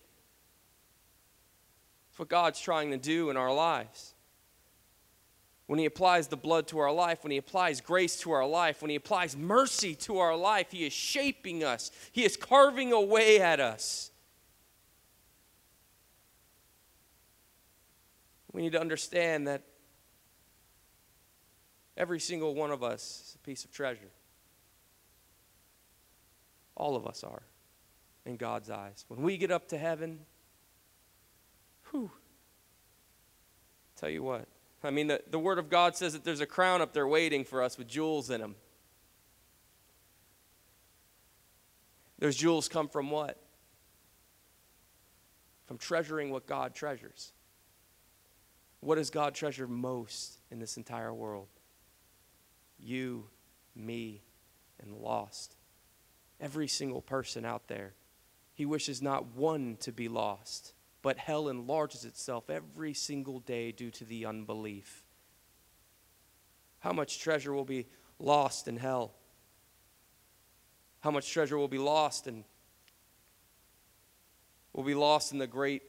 What 2.18 2.30
God's 2.30 2.60
trying 2.60 2.92
to 2.92 2.98
do 2.98 3.30
in 3.30 3.38
our 3.38 3.54
lives 3.54 4.16
when 5.68 5.80
He 5.80 5.86
applies 5.86 6.28
the 6.28 6.38
blood 6.38 6.68
to 6.68 6.80
our 6.80 6.92
life, 6.92 7.24
when 7.24 7.32
He 7.32 7.38
applies 7.38 7.82
grace 7.82 8.20
to 8.22 8.32
our 8.32 8.46
life, 8.46 8.82
when 8.82 8.90
He 8.90 8.96
applies 8.96 9.36
mercy 9.36 9.96
to 9.96 10.20
our 10.20 10.36
life, 10.36 10.72
He 10.72 10.86
is 10.86 10.94
shaping 10.94 11.64
us, 11.64 11.92
He 12.12 12.24
is 12.24 12.38
carving 12.38 12.94
away 12.94 13.40
at 13.42 13.60
us. 13.60 14.12
We 18.52 18.62
need 18.62 18.72
to 18.72 18.80
understand 18.80 19.48
that 19.48 19.64
every 21.98 22.22
single 22.22 22.56
one 22.56 22.72
of 22.72 22.84
us 22.84 23.24
is 23.28 23.36
a 23.36 23.40
piece 23.40 23.66
of 23.66 23.72
treasure. 23.72 24.12
All 26.78 26.96
of 26.96 27.06
us 27.06 27.24
are 27.24 27.44
in 28.26 28.38
God's 28.38 28.70
eyes. 28.70 29.04
When 29.08 29.24
we 29.24 29.36
get 29.38 29.52
up 29.52 29.68
to 29.70 29.78
heaven, 29.78 30.20
whew, 31.96 32.12
tell 33.96 34.10
you 34.10 34.24
what. 34.24 34.48
I 34.84 34.92
mean, 34.92 35.08
the, 35.08 35.22
the 35.30 35.40
Word 35.40 35.58
of 35.58 35.70
God 35.70 35.96
says 35.96 36.14
that 36.14 36.24
there's 36.24 36.42
a 36.42 36.46
crown 36.46 36.82
up 36.82 36.94
there 36.94 37.08
waiting 37.08 37.44
for 37.44 37.64
us 37.64 37.78
with 37.78 37.88
jewels 37.88 38.30
in 38.30 38.40
them. 38.40 38.56
Those 42.20 42.36
jewels 42.36 42.70
come 42.70 42.88
from 42.88 43.10
what? 43.10 43.42
From 45.66 45.78
treasuring 45.78 46.30
what 46.30 46.46
God 46.46 46.76
treasures. 46.76 47.34
What 48.80 48.96
does 48.96 49.10
God 49.10 49.34
treasure 49.34 49.68
most 49.68 50.38
in 50.52 50.60
this 50.60 50.78
entire 50.78 51.14
world? 51.14 51.48
You, 52.80 53.26
me, 53.76 54.22
and 54.80 54.94
the 54.94 54.98
lost. 54.98 55.56
Every 56.40 56.68
single 56.68 57.02
person 57.02 57.44
out 57.44 57.68
there. 57.68 57.94
He 58.54 58.66
wishes 58.66 59.02
not 59.02 59.36
one 59.36 59.78
to 59.82 59.92
be 59.92 60.08
lost, 60.08 60.74
but 61.06 61.20
hell 61.20 61.50
enlarges 61.50 62.04
itself 62.04 62.50
every 62.50 62.92
single 62.92 63.40
day 63.40 63.72
due 63.72 63.92
to 63.92 64.04
the 64.04 64.26
unbelief. 64.26 65.04
How 66.80 66.94
much 66.94 67.20
treasure 67.20 67.54
will 67.54 67.64
be 67.64 67.86
lost 68.18 68.68
in 68.68 68.76
hell? 68.76 69.14
How 71.02 71.12
much 71.12 71.32
treasure 71.32 71.60
will 71.60 71.68
be 71.68 71.78
lost 71.78 72.26
and 72.26 72.44
will 74.74 74.84
be 74.84 74.96
lost 74.96 75.32
in 75.32 75.38
the 75.38 75.46
great 75.46 75.84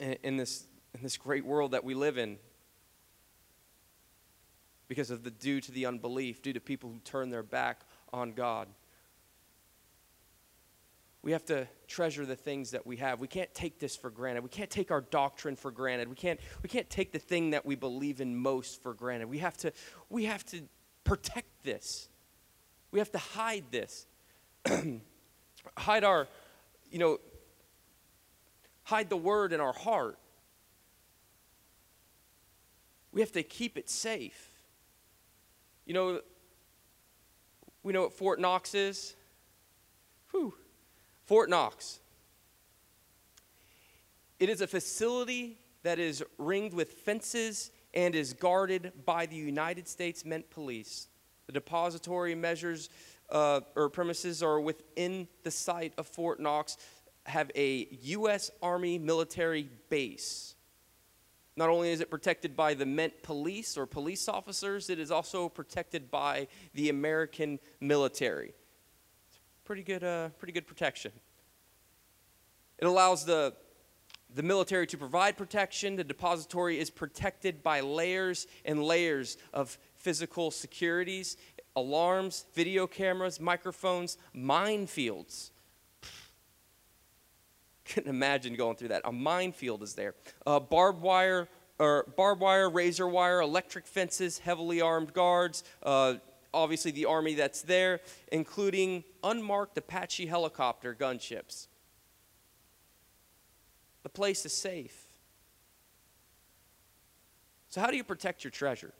in 0.00 0.38
this 0.38 0.64
in 0.94 1.02
this 1.02 1.18
great 1.18 1.44
world 1.44 1.72
that 1.72 1.84
we 1.84 1.92
live 1.92 2.16
in 2.16 2.38
because 4.88 5.10
of 5.10 5.24
the 5.24 5.30
due 5.30 5.60
to 5.60 5.70
the 5.70 5.84
unbelief, 5.84 6.40
due 6.40 6.54
to 6.54 6.60
people 6.60 6.88
who 6.88 7.00
turn 7.00 7.28
their 7.28 7.42
back 7.42 7.82
on 8.14 8.32
God. 8.32 8.66
We 11.20 11.32
have 11.32 11.44
to 11.46 11.68
treasure 11.86 12.26
the 12.26 12.36
things 12.36 12.72
that 12.72 12.86
we 12.86 12.96
have. 12.96 13.20
We 13.20 13.28
can't 13.28 13.52
take 13.54 13.78
this 13.78 13.96
for 13.96 14.10
granted. 14.10 14.42
We 14.42 14.50
can't 14.50 14.70
take 14.70 14.90
our 14.90 15.00
doctrine 15.00 15.56
for 15.56 15.70
granted. 15.70 16.08
We 16.08 16.16
can't, 16.16 16.40
we 16.62 16.68
can't 16.68 16.88
take 16.90 17.12
the 17.12 17.18
thing 17.18 17.50
that 17.50 17.64
we 17.64 17.74
believe 17.74 18.20
in 18.20 18.36
most 18.36 18.82
for 18.82 18.94
granted. 18.94 19.28
We 19.28 19.38
have 19.38 19.56
to, 19.58 19.72
we 20.08 20.24
have 20.24 20.44
to 20.46 20.62
protect 21.04 21.64
this. 21.64 22.08
We 22.90 22.98
have 22.98 23.12
to 23.12 23.18
hide 23.18 23.64
this. 23.70 24.06
hide 25.76 26.04
our, 26.04 26.28
you 26.90 26.98
know, 26.98 27.18
hide 28.84 29.08
the 29.08 29.16
word 29.16 29.52
in 29.52 29.60
our 29.60 29.72
heart. 29.72 30.18
We 33.12 33.20
have 33.20 33.32
to 33.32 33.42
keep 33.42 33.78
it 33.78 33.88
safe. 33.88 34.52
You 35.86 35.94
know, 35.94 36.20
we 37.82 37.92
know 37.92 38.02
what 38.02 38.12
Fort 38.12 38.40
Knox 38.40 38.74
is. 38.74 39.14
Whew. 40.32 40.54
Fort 41.26 41.50
Knox. 41.50 42.00
It 44.38 44.48
is 44.48 44.60
a 44.60 44.66
facility 44.66 45.58
that 45.82 45.98
is 45.98 46.22
ringed 46.38 46.72
with 46.72 46.92
fences 46.92 47.70
and 47.94 48.14
is 48.14 48.32
guarded 48.32 48.92
by 49.04 49.26
the 49.26 49.36
United 49.36 49.88
States 49.88 50.24
Mint 50.24 50.48
Police. 50.50 51.08
The 51.46 51.52
depository 51.52 52.34
measures 52.34 52.90
uh, 53.30 53.60
or 53.74 53.88
premises 53.88 54.42
are 54.42 54.60
within 54.60 55.26
the 55.42 55.50
site 55.50 55.94
of 55.98 56.06
Fort 56.06 56.38
Knox 56.38 56.76
have 57.24 57.50
a 57.56 57.88
U.S. 58.02 58.52
Army 58.62 58.98
military 58.98 59.68
base. 59.88 60.54
Not 61.56 61.70
only 61.70 61.90
is 61.90 62.00
it 62.00 62.10
protected 62.10 62.54
by 62.54 62.74
the 62.74 62.86
Mint 62.86 63.22
police 63.22 63.76
or 63.76 63.86
police 63.86 64.28
officers, 64.28 64.90
it 64.90 65.00
is 65.00 65.10
also 65.10 65.48
protected 65.48 66.10
by 66.10 66.46
the 66.74 66.90
American 66.90 67.58
military. 67.80 68.52
Pretty 69.66 69.82
good, 69.82 70.04
uh, 70.04 70.28
pretty 70.38 70.52
good 70.52 70.68
protection. 70.68 71.10
It 72.78 72.86
allows 72.86 73.24
the, 73.24 73.52
the 74.32 74.44
military 74.44 74.86
to 74.86 74.96
provide 74.96 75.36
protection. 75.36 75.96
The 75.96 76.04
depository 76.04 76.78
is 76.78 76.88
protected 76.88 77.64
by 77.64 77.80
layers 77.80 78.46
and 78.64 78.80
layers 78.80 79.38
of 79.52 79.76
physical 79.96 80.52
securities, 80.52 81.36
alarms, 81.74 82.46
video 82.54 82.86
cameras, 82.86 83.40
microphones, 83.40 84.18
minefields 84.32 85.50
couldn't 87.84 88.10
imagine 88.10 88.54
going 88.54 88.76
through 88.76 88.88
that. 88.88 89.02
A 89.04 89.10
minefield 89.10 89.82
is 89.82 89.94
there. 89.94 90.14
Uh, 90.46 90.60
barbed 90.60 91.02
wire, 91.02 91.48
or 91.80 92.06
barbed 92.16 92.40
wire, 92.40 92.70
razor 92.70 93.08
wire, 93.08 93.40
electric 93.40 93.88
fences, 93.88 94.38
heavily 94.38 94.80
armed 94.80 95.12
guards. 95.12 95.64
Uh, 95.82 96.14
obviously, 96.56 96.90
the 96.90 97.04
army 97.04 97.34
that's 97.34 97.62
there, 97.62 98.00
including 98.32 99.04
unmarked 99.22 99.76
Apache 99.78 100.26
helicopter 100.26 100.94
gunships. 100.94 101.68
The 104.02 104.08
place 104.08 104.46
is 104.46 104.52
safe. 104.52 105.04
So, 107.68 107.80
how 107.80 107.90
do 107.90 107.96
you 107.96 108.04
protect 108.04 108.42
your 108.42 108.50
treasure? 108.50 108.94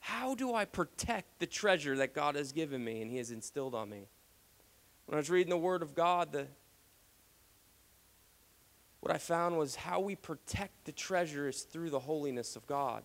How 0.00 0.34
do 0.34 0.54
I 0.54 0.64
protect 0.64 1.38
the 1.38 1.46
treasure 1.46 1.96
that 1.96 2.14
God 2.14 2.34
has 2.34 2.52
given 2.52 2.84
me 2.84 3.02
and 3.02 3.10
He 3.10 3.18
has 3.18 3.30
instilled 3.30 3.74
on 3.74 3.88
me? 3.88 4.08
When 5.06 5.16
I 5.16 5.18
was 5.18 5.30
reading 5.30 5.50
the 5.50 5.56
Word 5.56 5.82
of 5.82 5.94
God, 5.94 6.32
the, 6.32 6.46
what 9.00 9.14
I 9.14 9.18
found 9.18 9.56
was 9.56 9.76
how 9.76 10.00
we 10.00 10.14
protect 10.14 10.84
the 10.84 10.92
treasure 10.92 11.48
is 11.48 11.62
through 11.62 11.90
the 11.90 12.00
holiness 12.00 12.56
of 12.56 12.66
God. 12.66 13.04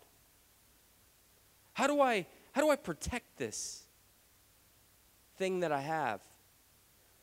How 1.74 1.88
do 1.88 2.02
I 2.02 2.26
how 2.54 2.62
do 2.62 2.70
I 2.70 2.76
protect 2.76 3.38
this 3.38 3.84
thing 5.38 5.62
that 5.62 5.72
I 5.72 5.82
have? 5.82 6.22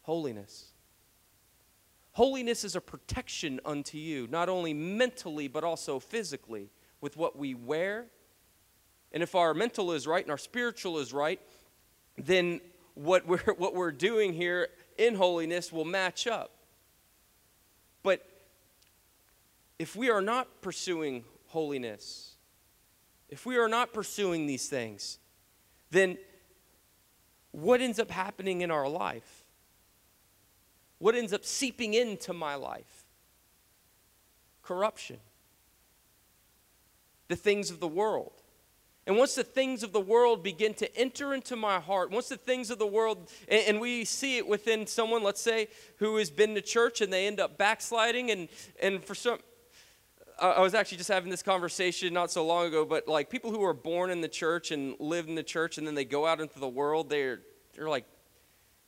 Holiness. 0.02 0.72
Holiness 2.12 2.64
is 2.64 2.74
a 2.74 2.80
protection 2.80 3.60
unto 3.64 3.96
you, 3.96 4.26
not 4.26 4.48
only 4.48 4.74
mentally 4.74 5.46
but 5.46 5.62
also 5.62 6.00
physically, 6.00 6.68
with 7.00 7.16
what 7.16 7.38
we 7.38 7.54
wear. 7.54 8.06
And 9.12 9.22
if 9.22 9.34
our 9.34 9.54
mental 9.54 9.92
is 9.92 10.06
right 10.06 10.24
and 10.24 10.30
our 10.30 10.38
spiritual 10.38 10.98
is 10.98 11.12
right, 11.12 11.40
then 12.18 12.60
what 12.94 13.26
we're, 13.26 13.38
what 13.56 13.74
we're 13.74 13.92
doing 13.92 14.32
here 14.32 14.68
in 14.98 15.14
holiness 15.14 15.72
will 15.72 15.84
match 15.84 16.26
up. 16.26 16.50
But 18.02 18.26
if 19.78 19.94
we 19.94 20.10
are 20.10 20.20
not 20.22 20.60
pursuing 20.60 21.24
holiness, 21.46 22.29
if 23.30 23.46
we 23.46 23.56
are 23.56 23.68
not 23.68 23.92
pursuing 23.92 24.46
these 24.46 24.68
things, 24.68 25.18
then 25.90 26.18
what 27.52 27.80
ends 27.80 27.98
up 27.98 28.10
happening 28.10 28.60
in 28.60 28.70
our 28.70 28.88
life? 28.88 29.44
What 30.98 31.14
ends 31.14 31.32
up 31.32 31.44
seeping 31.44 31.94
into 31.94 32.32
my 32.32 32.56
life? 32.56 33.04
Corruption. 34.62 35.18
The 37.28 37.36
things 37.36 37.70
of 37.70 37.80
the 37.80 37.88
world. 37.88 38.32
And 39.06 39.16
once 39.16 39.34
the 39.34 39.44
things 39.44 39.82
of 39.82 39.92
the 39.92 40.00
world 40.00 40.42
begin 40.42 40.74
to 40.74 40.96
enter 40.96 41.32
into 41.32 41.56
my 41.56 41.80
heart, 41.80 42.10
once 42.10 42.28
the 42.28 42.36
things 42.36 42.70
of 42.70 42.78
the 42.78 42.86
world, 42.86 43.30
and, 43.48 43.62
and, 43.66 43.80
we 43.80 44.04
see 44.04 44.36
it 44.36 44.46
within 44.46 44.86
someone, 44.86 45.22
let's 45.22 45.40
say, 45.40 45.68
who 45.96 46.16
has 46.18 46.30
been 46.30 46.54
to 46.54 46.60
church 46.60 47.00
and 47.00 47.12
they 47.12 47.26
end 47.26 47.40
up 47.40 47.56
backsliding, 47.56 48.30
and, 48.30 48.48
and 48.80 49.02
for 49.02 49.14
some, 49.14 49.38
I 50.40 50.60
was 50.60 50.74
actually 50.74 50.98
just 50.98 51.10
having 51.10 51.30
this 51.30 51.42
conversation 51.42 52.14
not 52.14 52.30
so 52.30 52.46
long 52.46 52.66
ago, 52.66 52.86
but 52.86 53.06
like 53.06 53.28
people 53.28 53.50
who 53.50 53.62
are 53.62 53.74
born 53.74 54.10
in 54.10 54.22
the 54.22 54.28
church 54.28 54.70
and 54.70 54.96
live 54.98 55.28
in 55.28 55.34
the 55.34 55.42
church 55.42 55.76
and 55.76 55.86
then 55.86 55.94
they 55.94 56.04
go 56.04 56.26
out 56.26 56.40
into 56.40 56.58
the 56.58 56.68
world, 56.68 57.10
they're, 57.10 57.40
they're 57.74 57.88
like, 57.88 58.06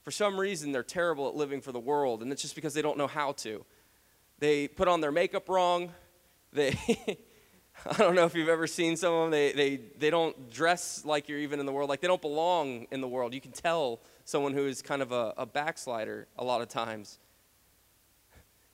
for 0.03 0.11
some 0.11 0.41
reason, 0.41 0.73
they're 0.73 0.83
terrible 0.83 1.29
at 1.29 1.35
living 1.35 1.61
for 1.61 1.71
the 1.71 1.81
world. 1.81 2.23
And 2.23 2.33
it's 2.33 2.43
just 2.43 2.55
because 2.55 2.75
they 2.75 2.83
don't 2.83 2.97
know 2.97 3.07
how 3.07 3.33
to. 3.33 3.65
They 4.39 4.67
put 4.67 4.89
on 4.89 5.01
their 5.01 5.13
makeup 5.13 5.49
wrong. 5.49 5.93
They, 6.53 6.77
I 7.87 7.97
don't 7.99 8.15
know 8.15 8.25
if 8.25 8.35
you've 8.35 8.49
ever 8.49 8.67
seen 8.67 8.97
some 8.97 9.13
of 9.13 9.23
them, 9.25 9.31
they, 9.31 9.53
they, 9.53 9.77
they 9.99 10.11
don't 10.11 10.51
dress 10.51 11.05
like 11.05 11.29
you're 11.29 11.39
even 11.39 11.61
in 11.61 11.67
the 11.67 11.73
world. 11.73 11.89
Like 11.89 12.01
they 12.01 12.09
don't 12.09 12.23
belong 12.23 12.87
in 12.91 13.01
the 13.01 13.09
world. 13.09 13.35
You 13.35 13.41
can 13.41 13.53
tell 13.53 14.01
someone 14.25 14.55
who 14.55 14.67
is 14.67 14.83
kind 14.83 15.03
of 15.03 15.13
a, 15.13 15.35
a 15.37 15.47
backslider 15.47 16.29
a 16.39 16.45
lot 16.45 16.63
of 16.63 16.69
times. 16.69 17.19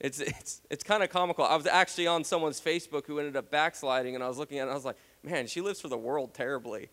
It's, 0.01 0.21
it's, 0.21 0.63
it's 0.71 0.85
kind 0.85 1.03
of 1.03 1.11
comical. 1.11 1.45
I 1.45 1.57
was 1.57 1.67
actually 1.67 2.07
on 2.07 2.25
someone's 2.25 2.61
Facebook 2.61 3.07
who 3.07 3.19
ended 3.19 3.37
up 3.37 3.51
backsliding, 3.51 4.15
and 4.15 4.23
I 4.23 4.29
was 4.29 4.39
looking 4.39 4.59
at 4.59 4.63
it, 4.63 4.65
and 4.65 4.71
I 4.71 4.75
was 4.75 4.85
like, 4.85 4.97
man, 5.23 5.47
she 5.47 5.61
lives 5.61 5.81
for 5.81 5.89
the 5.89 5.99
world 5.99 6.35
terribly. 6.35 6.91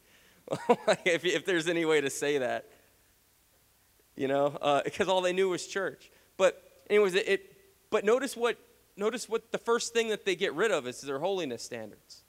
if, 1.05 1.25
if 1.25 1.45
there's 1.45 1.67
any 1.67 1.85
way 1.85 2.01
to 2.01 2.09
say 2.09 2.39
that. 2.39 2.69
You 4.15 4.27
know, 4.27 4.81
because 4.85 5.07
uh, 5.07 5.13
all 5.13 5.21
they 5.21 5.33
knew 5.33 5.49
was 5.49 5.67
church. 5.67 6.09
But 6.37 6.61
anyways, 6.89 7.15
it, 7.15 7.27
it, 7.27 7.57
but 7.89 8.05
notice 8.05 8.37
what 8.37 8.57
notice 8.97 9.27
what 9.27 9.51
the 9.51 9.57
first 9.57 9.93
thing 9.93 10.07
that 10.09 10.23
they 10.23 10.35
get 10.35 10.53
rid 10.53 10.71
of 10.71 10.87
is 10.87 11.01
their 11.01 11.19
holiness 11.19 11.63
standards. 11.63 12.23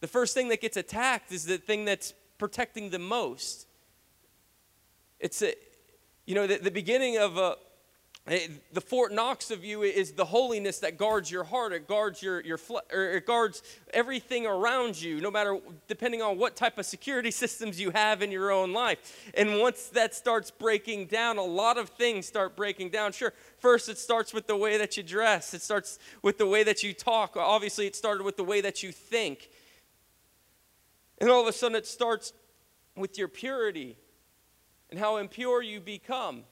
The 0.00 0.06
first 0.06 0.32
thing 0.32 0.48
that 0.48 0.60
gets 0.60 0.76
attacked 0.76 1.30
is 1.32 1.44
the 1.44 1.58
thing 1.58 1.84
that's 1.84 2.14
protecting 2.38 2.90
the 2.90 2.98
most. 2.98 3.66
It's 5.18 5.42
a, 5.42 5.54
you 6.24 6.34
know, 6.34 6.46
the, 6.46 6.56
the 6.56 6.70
beginning 6.70 7.18
of 7.18 7.36
a 7.36 7.56
Eh, 8.30 8.48
the 8.72 8.80
Fort 8.80 9.12
Knox 9.12 9.50
of 9.50 9.64
you 9.64 9.82
is 9.82 10.12
the 10.12 10.24
holiness 10.24 10.80
that 10.80 10.98
guards 10.98 11.30
your 11.30 11.44
heart. 11.44 11.72
It 11.72 11.88
guards 11.88 12.22
your 12.22 12.40
your 12.42 12.58
it 12.90 13.26
guards 13.26 13.62
everything 13.94 14.46
around 14.46 15.00
you, 15.00 15.20
no 15.20 15.30
matter 15.30 15.58
depending 15.86 16.20
on 16.20 16.36
what 16.36 16.54
type 16.54 16.76
of 16.78 16.84
security 16.84 17.30
systems 17.42 17.80
you 17.80 17.90
have 17.90 18.20
in 18.20 18.30
your 18.30 18.50
own 18.50 18.72
life. 18.72 19.30
And 19.34 19.58
once 19.60 19.86
that 19.88 20.14
starts 20.14 20.50
breaking 20.50 21.06
down, 21.06 21.38
a 21.38 21.42
lot 21.42 21.78
of 21.78 21.88
things 21.90 22.26
start 22.26 22.54
breaking 22.54 22.90
down. 22.90 23.12
Sure, 23.12 23.32
first 23.58 23.88
it 23.88 23.96
starts 23.96 24.34
with 24.34 24.46
the 24.46 24.56
way 24.56 24.76
that 24.76 24.96
you 24.96 25.02
dress. 25.02 25.54
It 25.54 25.62
starts 25.62 25.98
with 26.22 26.36
the 26.36 26.46
way 26.46 26.64
that 26.64 26.82
you 26.82 26.92
talk. 26.92 27.36
Obviously, 27.36 27.86
it 27.86 27.96
started 27.96 28.24
with 28.24 28.36
the 28.36 28.44
way 28.44 28.60
that 28.60 28.82
you 28.82 28.92
think. 28.92 29.48
And 31.18 31.30
all 31.30 31.40
of 31.40 31.46
a 31.46 31.52
sudden, 31.52 31.76
it 31.76 31.86
starts 31.86 32.32
with 32.94 33.16
your 33.16 33.28
purity 33.28 33.96
and 34.90 35.00
how 35.00 35.16
impure 35.16 35.62
you 35.62 35.80
become 35.80 36.44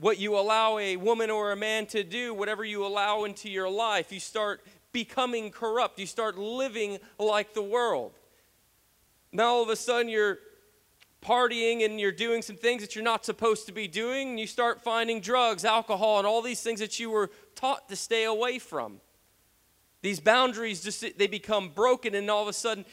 what 0.00 0.18
you 0.18 0.38
allow 0.38 0.78
a 0.78 0.96
woman 0.96 1.30
or 1.30 1.52
a 1.52 1.56
man 1.56 1.86
to 1.86 2.04
do, 2.04 2.32
whatever 2.32 2.64
you 2.64 2.86
allow 2.86 3.24
into 3.24 3.50
your 3.50 3.68
life, 3.68 4.12
you 4.12 4.20
start 4.20 4.64
becoming 4.92 5.50
corrupt. 5.50 5.98
You 5.98 6.06
start 6.06 6.38
living 6.38 6.98
like 7.18 7.54
the 7.54 7.62
world. 7.62 8.12
Now 9.32 9.46
all 9.48 9.62
of 9.62 9.68
a 9.68 9.76
sudden 9.76 10.08
you're 10.08 10.38
partying 11.20 11.84
and 11.84 11.98
you're 11.98 12.12
doing 12.12 12.42
some 12.42 12.56
things 12.56 12.80
that 12.80 12.94
you're 12.94 13.04
not 13.04 13.24
supposed 13.24 13.66
to 13.66 13.72
be 13.72 13.88
doing, 13.88 14.30
and 14.30 14.40
you 14.40 14.46
start 14.46 14.80
finding 14.82 15.20
drugs, 15.20 15.64
alcohol, 15.64 16.18
and 16.18 16.26
all 16.26 16.42
these 16.42 16.62
things 16.62 16.80
that 16.80 16.98
you 17.00 17.10
were 17.10 17.30
taught 17.56 17.88
to 17.88 17.96
stay 17.96 18.24
away 18.24 18.58
from. 18.58 19.00
These 20.00 20.20
boundaries 20.20 20.80
just 20.80 21.18
they 21.18 21.26
become 21.26 21.70
broken, 21.70 22.14
and 22.14 22.30
all 22.30 22.42
of 22.42 22.48
a 22.48 22.52
sudden 22.52 22.84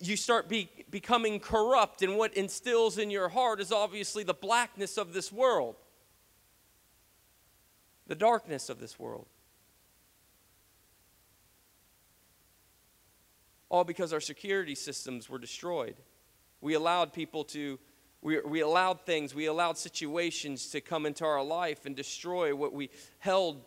you 0.00 0.16
start 0.16 0.48
be, 0.48 0.70
becoming 0.90 1.40
corrupt, 1.40 2.02
and 2.02 2.16
what 2.16 2.34
instills 2.34 2.98
in 2.98 3.10
your 3.10 3.28
heart 3.28 3.60
is 3.60 3.72
obviously 3.72 4.22
the 4.22 4.32
blackness 4.32 4.96
of 4.96 5.12
this 5.12 5.32
world 5.32 5.74
the 8.06 8.14
darkness 8.14 8.68
of 8.68 8.80
this 8.80 8.98
world. 8.98 9.26
All 13.68 13.84
because 13.84 14.12
our 14.12 14.20
security 14.20 14.74
systems 14.74 15.30
were 15.30 15.38
destroyed. 15.38 15.96
We 16.60 16.74
allowed 16.74 17.12
people 17.12 17.44
to, 17.44 17.78
we, 18.20 18.40
we 18.40 18.60
allowed 18.60 19.06
things, 19.06 19.34
we 19.34 19.46
allowed 19.46 19.78
situations 19.78 20.68
to 20.68 20.80
come 20.80 21.06
into 21.06 21.24
our 21.24 21.42
life 21.42 21.86
and 21.86 21.96
destroy 21.96 22.54
what 22.54 22.72
we 22.72 22.90
held, 23.18 23.64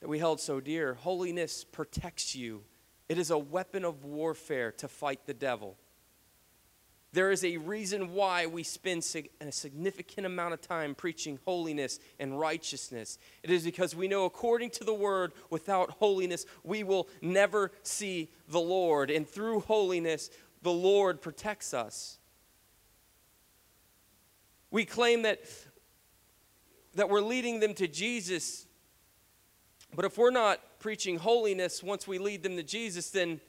that 0.00 0.08
we 0.08 0.18
held 0.18 0.40
so 0.40 0.60
dear. 0.60 0.94
Holiness 0.94 1.64
protects 1.64 2.34
you, 2.34 2.62
it 3.08 3.18
is 3.18 3.30
a 3.30 3.38
weapon 3.38 3.84
of 3.84 4.04
warfare 4.04 4.70
to 4.72 4.88
fight 4.88 5.26
the 5.26 5.34
devil. 5.34 5.76
There 7.14 7.30
is 7.30 7.44
a 7.44 7.58
reason 7.58 8.14
why 8.14 8.46
we 8.46 8.62
spend 8.62 9.04
a 9.40 9.52
significant 9.52 10.26
amount 10.26 10.54
of 10.54 10.62
time 10.62 10.94
preaching 10.94 11.38
holiness 11.44 12.00
and 12.18 12.38
righteousness. 12.38 13.18
It 13.42 13.50
is 13.50 13.64
because 13.64 13.94
we 13.94 14.08
know, 14.08 14.24
according 14.24 14.70
to 14.70 14.84
the 14.84 14.94
word, 14.94 15.32
without 15.50 15.90
holiness, 15.90 16.46
we 16.64 16.82
will 16.82 17.08
never 17.20 17.70
see 17.82 18.30
the 18.48 18.60
Lord. 18.60 19.10
And 19.10 19.28
through 19.28 19.60
holiness, 19.60 20.30
the 20.62 20.72
Lord 20.72 21.20
protects 21.20 21.74
us. 21.74 22.16
We 24.70 24.86
claim 24.86 25.20
that, 25.22 25.42
that 26.94 27.10
we're 27.10 27.20
leading 27.20 27.60
them 27.60 27.74
to 27.74 27.86
Jesus, 27.86 28.66
but 29.94 30.06
if 30.06 30.16
we're 30.16 30.30
not 30.30 30.60
preaching 30.78 31.18
holiness 31.18 31.82
once 31.82 32.08
we 32.08 32.16
lead 32.16 32.42
them 32.42 32.56
to 32.56 32.62
Jesus, 32.62 33.10
then 33.10 33.42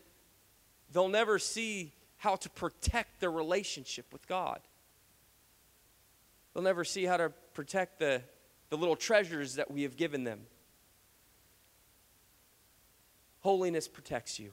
they'll 0.91 1.07
never 1.07 1.39
see 1.39 1.93
how 2.23 2.37
to 2.37 2.49
protect 2.49 3.19
their 3.19 3.29
relationship 3.29 4.05
with 4.13 4.25
God. 4.29 4.61
They'll 6.53 6.63
never 6.63 6.85
see 6.85 7.03
how 7.03 7.17
to 7.17 7.33
protect 7.53 7.99
the, 7.99 8.21
the 8.69 8.77
little 8.77 8.95
treasures 8.95 9.55
that 9.55 9.69
we 9.69 9.83
have 9.83 9.97
given 9.97 10.23
them. 10.23 10.39
Holiness 13.41 13.89
protects 13.89 14.39
you. 14.39 14.51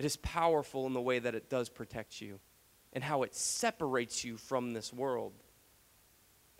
It 0.00 0.04
is 0.04 0.16
powerful 0.16 0.88
in 0.88 0.92
the 0.92 1.00
way 1.00 1.20
that 1.20 1.36
it 1.36 1.48
does 1.48 1.68
protect 1.68 2.20
you 2.20 2.40
and 2.92 3.04
how 3.04 3.22
it 3.22 3.32
separates 3.32 4.24
you 4.24 4.36
from 4.36 4.72
this 4.72 4.92
world. 4.92 5.34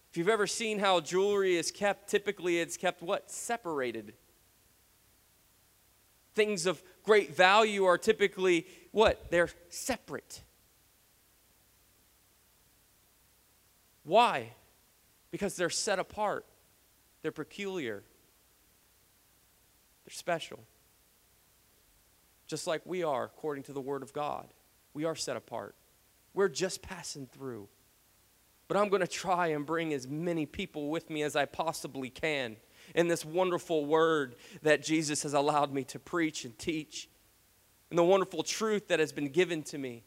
If 0.08 0.16
you've 0.16 0.28
ever 0.28 0.46
seen 0.46 0.78
how 0.78 1.00
jewelry 1.00 1.56
is 1.56 1.72
kept, 1.72 2.08
typically 2.08 2.60
it's 2.60 2.76
kept 2.76 3.02
what? 3.02 3.28
Separated. 3.28 4.12
Things 6.36 6.66
of 6.66 6.80
great 7.02 7.34
value 7.34 7.86
are 7.86 7.98
typically 7.98 8.66
what? 8.96 9.30
They're 9.30 9.50
separate. 9.68 10.40
Why? 14.04 14.54
Because 15.30 15.54
they're 15.54 15.68
set 15.68 15.98
apart, 15.98 16.46
they're 17.20 17.30
peculiar, 17.30 18.02
they're 20.06 20.14
special. 20.14 20.60
Just 22.46 22.66
like 22.66 22.80
we 22.86 23.02
are, 23.02 23.24
according 23.24 23.64
to 23.64 23.74
the 23.74 23.82
Word 23.82 24.02
of 24.02 24.14
God. 24.14 24.46
We 24.94 25.04
are 25.04 25.14
set 25.14 25.36
apart. 25.36 25.74
We're 26.32 26.48
just 26.48 26.80
passing 26.80 27.26
through. 27.26 27.68
But 28.66 28.78
I'm 28.78 28.88
going 28.88 29.02
to 29.02 29.06
try 29.06 29.48
and 29.48 29.66
bring 29.66 29.92
as 29.92 30.08
many 30.08 30.46
people 30.46 30.88
with 30.88 31.10
me 31.10 31.22
as 31.22 31.36
I 31.36 31.44
possibly 31.44 32.08
can 32.08 32.56
in 32.94 33.08
this 33.08 33.26
wonderful 33.26 33.84
word 33.84 34.36
that 34.62 34.82
Jesus 34.82 35.22
has 35.24 35.34
allowed 35.34 35.70
me 35.70 35.84
to 35.84 35.98
preach 35.98 36.46
and 36.46 36.58
teach, 36.58 37.10
and 37.90 37.98
the 37.98 38.04
wonderful 38.04 38.42
truth 38.42 38.88
that 38.88 38.98
has 38.98 39.12
been 39.12 39.28
given 39.28 39.62
to 39.64 39.78
me. 39.78 40.02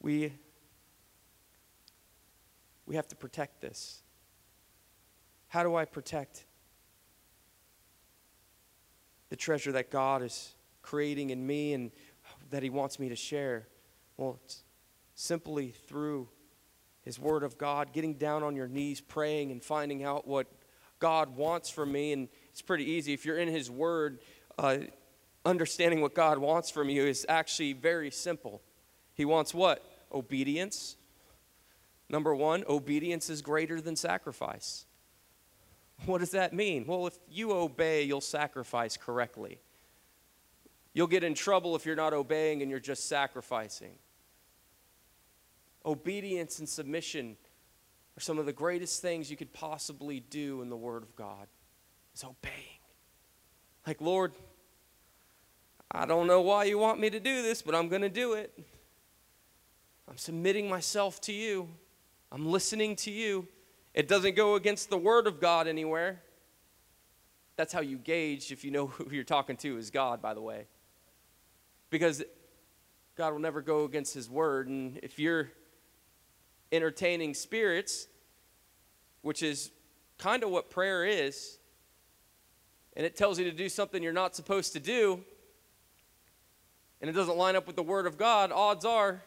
We, 0.00 0.32
we 2.86 2.96
have 2.96 3.08
to 3.08 3.16
protect 3.16 3.60
this. 3.60 4.02
How 5.48 5.62
do 5.62 5.74
I 5.76 5.84
protect 5.84 6.44
the 9.30 9.36
treasure 9.36 9.72
that 9.72 9.90
God 9.90 10.22
is 10.22 10.54
creating 10.82 11.30
in 11.30 11.46
me 11.46 11.72
and 11.72 11.90
that 12.50 12.62
He 12.62 12.70
wants 12.70 12.98
me 12.98 13.08
to 13.08 13.16
share? 13.16 13.66
Well, 14.16 14.38
simply 15.14 15.70
through 15.70 16.28
His 17.02 17.18
Word 17.18 17.42
of 17.42 17.58
God, 17.58 17.92
getting 17.92 18.14
down 18.14 18.42
on 18.42 18.54
your 18.54 18.68
knees, 18.68 19.00
praying, 19.00 19.50
and 19.50 19.62
finding 19.62 20.04
out 20.04 20.26
what 20.26 20.46
God 20.98 21.36
wants 21.36 21.70
from 21.70 21.92
me. 21.92 22.12
And 22.12 22.28
it's 22.50 22.62
pretty 22.62 22.84
easy. 22.84 23.12
If 23.12 23.24
you're 23.24 23.38
in 23.38 23.48
His 23.48 23.70
Word, 23.70 24.20
uh, 24.58 24.78
understanding 25.44 26.00
what 26.00 26.14
God 26.14 26.38
wants 26.38 26.70
from 26.70 26.88
you 26.88 27.06
is 27.06 27.24
actually 27.28 27.72
very 27.72 28.10
simple. 28.10 28.62
He 29.14 29.24
wants 29.24 29.54
what? 29.54 29.84
Obedience. 30.12 30.96
Number 32.08 32.34
one, 32.34 32.64
obedience 32.68 33.28
is 33.28 33.42
greater 33.42 33.80
than 33.80 33.96
sacrifice. 33.96 34.86
What 36.06 36.18
does 36.18 36.30
that 36.30 36.52
mean? 36.52 36.86
Well, 36.86 37.06
if 37.06 37.18
you 37.28 37.52
obey, 37.52 38.04
you'll 38.04 38.20
sacrifice 38.20 38.96
correctly. 38.96 39.58
You'll 40.94 41.08
get 41.08 41.24
in 41.24 41.34
trouble 41.34 41.76
if 41.76 41.84
you're 41.84 41.96
not 41.96 42.12
obeying 42.12 42.62
and 42.62 42.70
you're 42.70 42.80
just 42.80 43.08
sacrificing. 43.08 43.92
Obedience 45.84 46.58
and 46.58 46.68
submission 46.68 47.36
are 48.18 48.20
some 48.20 48.40
of 48.40 48.46
the 48.46 48.52
greatest 48.52 49.00
things 49.00 49.30
you 49.30 49.36
could 49.36 49.52
possibly 49.52 50.18
do 50.18 50.60
in 50.60 50.68
the 50.68 50.76
Word 50.76 51.04
of 51.04 51.14
God, 51.14 51.46
is 52.16 52.24
obeying. 52.24 52.80
Like, 53.86 54.00
Lord, 54.00 54.32
I 55.92 56.04
don't 56.04 56.26
know 56.26 56.40
why 56.40 56.64
you 56.64 56.78
want 56.78 56.98
me 56.98 57.10
to 57.10 57.20
do 57.20 57.42
this, 57.42 57.62
but 57.62 57.76
I'm 57.76 57.88
going 57.88 58.02
to 58.02 58.08
do 58.08 58.32
it. 58.32 58.58
I'm 60.08 60.16
submitting 60.16 60.68
myself 60.68 61.20
to 61.22 61.32
you. 61.32 61.68
I'm 62.32 62.44
listening 62.44 62.96
to 62.96 63.12
you. 63.12 63.46
It 63.94 64.08
doesn't 64.08 64.34
go 64.34 64.56
against 64.56 64.90
the 64.90 64.98
Word 64.98 65.28
of 65.28 65.40
God 65.40 65.68
anywhere. 65.68 66.20
That's 67.54 67.72
how 67.72 67.82
you 67.82 67.98
gauge 67.98 68.50
if 68.50 68.64
you 68.64 68.72
know 68.72 68.86
who 68.88 69.12
you're 69.12 69.22
talking 69.22 69.56
to 69.58 69.76
is 69.76 69.90
God, 69.90 70.20
by 70.20 70.34
the 70.34 70.42
way. 70.42 70.66
Because 71.88 72.24
God 73.14 73.32
will 73.32 73.38
never 73.38 73.62
go 73.62 73.84
against 73.84 74.12
His 74.12 74.28
Word. 74.28 74.66
And 74.66 74.98
if 75.04 75.20
you're 75.20 75.52
entertaining 76.72 77.34
spirits, 77.34 78.08
which 79.22 79.42
is 79.42 79.70
kind 80.18 80.42
of 80.42 80.50
what 80.50 80.70
prayer 80.70 81.04
is, 81.04 81.58
and 82.96 83.06
it 83.06 83.16
tells 83.16 83.38
you 83.38 83.44
to 83.44 83.52
do 83.52 83.68
something 83.68 84.02
you're 84.02 84.12
not 84.12 84.34
supposed 84.34 84.72
to 84.72 84.80
do, 84.80 85.24
and 87.00 87.08
it 87.08 87.12
doesn't 87.12 87.36
line 87.36 87.54
up 87.56 87.66
with 87.66 87.76
the 87.76 87.82
Word 87.82 88.06
of 88.06 88.18
God, 88.18 88.50
odds 88.52 88.84
are 88.84 89.22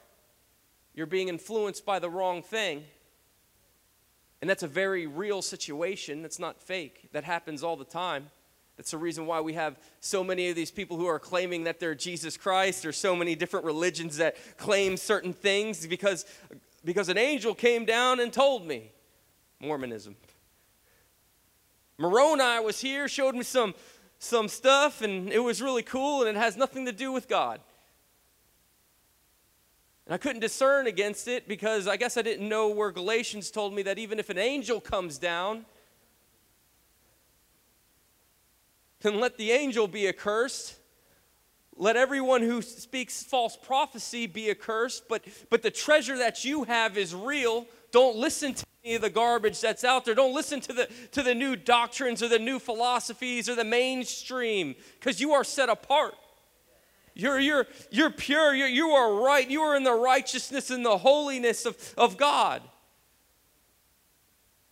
you're 0.93 1.05
being 1.05 1.29
influenced 1.29 1.85
by 1.85 1.99
the 1.99 2.09
wrong 2.09 2.41
thing. 2.43 2.83
And 4.41 4.49
that's 4.49 4.63
a 4.63 4.67
very 4.67 5.07
real 5.07 5.41
situation. 5.41 6.21
That's 6.21 6.39
not 6.39 6.61
fake. 6.61 7.09
That 7.13 7.23
happens 7.23 7.63
all 7.63 7.77
the 7.77 7.85
time. 7.85 8.29
That's 8.75 8.91
the 8.91 8.97
reason 8.97 9.25
why 9.25 9.39
we 9.39 9.53
have 9.53 9.77
so 9.99 10.23
many 10.23 10.49
of 10.49 10.55
these 10.55 10.71
people 10.71 10.97
who 10.97 11.05
are 11.05 11.19
claiming 11.19 11.65
that 11.65 11.79
they're 11.79 11.95
Jesus 11.95 12.35
Christ, 12.37 12.85
or 12.85 12.91
so 12.91 13.15
many 13.15 13.35
different 13.35 13.65
religions 13.65 14.17
that 14.17 14.35
claim 14.57 14.97
certain 14.97 15.33
things, 15.33 15.85
because 15.85 16.25
because 16.83 17.09
an 17.09 17.17
angel 17.17 17.53
came 17.53 17.85
down 17.85 18.19
and 18.19 18.31
told 18.31 18.65
me. 18.65 18.91
Mormonism. 19.59 20.15
Moroni 21.97 22.63
was 22.63 22.81
here, 22.81 23.07
showed 23.07 23.35
me 23.35 23.43
some, 23.43 23.75
some 24.17 24.47
stuff, 24.47 25.01
and 25.01 25.31
it 25.31 25.39
was 25.39 25.61
really 25.61 25.83
cool, 25.83 26.21
and 26.21 26.35
it 26.35 26.39
has 26.39 26.57
nothing 26.57 26.85
to 26.85 26.91
do 26.91 27.11
with 27.11 27.27
God. 27.27 27.61
And 30.07 30.15
I 30.15 30.17
couldn't 30.17 30.41
discern 30.41 30.87
against 30.87 31.27
it 31.27 31.47
because 31.47 31.87
I 31.87 31.95
guess 31.97 32.17
I 32.17 32.23
didn't 32.23 32.49
know 32.49 32.69
where 32.69 32.91
Galatians 32.91 33.51
told 33.51 33.73
me 33.73 33.83
that 33.83 33.99
even 33.99 34.17
if 34.17 34.29
an 34.29 34.39
angel 34.39 34.81
comes 34.81 35.19
down, 35.19 35.65
then 39.01 39.19
let 39.19 39.37
the 39.37 39.51
angel 39.51 39.87
be 39.87 40.07
accursed. 40.07 40.75
Let 41.81 41.97
everyone 41.97 42.43
who 42.43 42.61
speaks 42.61 43.23
false 43.23 43.57
prophecy 43.57 44.27
be 44.27 44.51
accursed, 44.51 45.05
but, 45.09 45.23
but 45.49 45.63
the 45.63 45.71
treasure 45.71 46.15
that 46.19 46.45
you 46.45 46.63
have 46.65 46.95
is 46.95 47.15
real. 47.15 47.65
Don't 47.91 48.17
listen 48.17 48.53
to 48.53 48.63
any 48.85 48.93
of 48.93 49.01
the 49.01 49.09
garbage 49.09 49.59
that's 49.59 49.83
out 49.83 50.05
there. 50.05 50.13
Don't 50.13 50.35
listen 50.35 50.61
to 50.61 50.73
the, 50.73 50.89
to 51.13 51.23
the 51.23 51.33
new 51.33 51.55
doctrines 51.55 52.21
or 52.21 52.27
the 52.27 52.37
new 52.37 52.59
philosophies 52.59 53.49
or 53.49 53.55
the 53.55 53.63
mainstream, 53.63 54.75
because 54.99 55.19
you 55.19 55.31
are 55.31 55.43
set 55.43 55.69
apart. 55.69 56.13
You're, 57.15 57.39
you're, 57.39 57.65
you're 57.89 58.11
pure. 58.11 58.53
You're, 58.53 58.67
you 58.67 58.89
are 58.89 59.15
right. 59.15 59.49
You 59.49 59.61
are 59.61 59.75
in 59.75 59.83
the 59.83 59.95
righteousness 59.95 60.69
and 60.69 60.85
the 60.85 60.99
holiness 60.99 61.65
of, 61.65 61.95
of 61.97 62.15
God. 62.15 62.61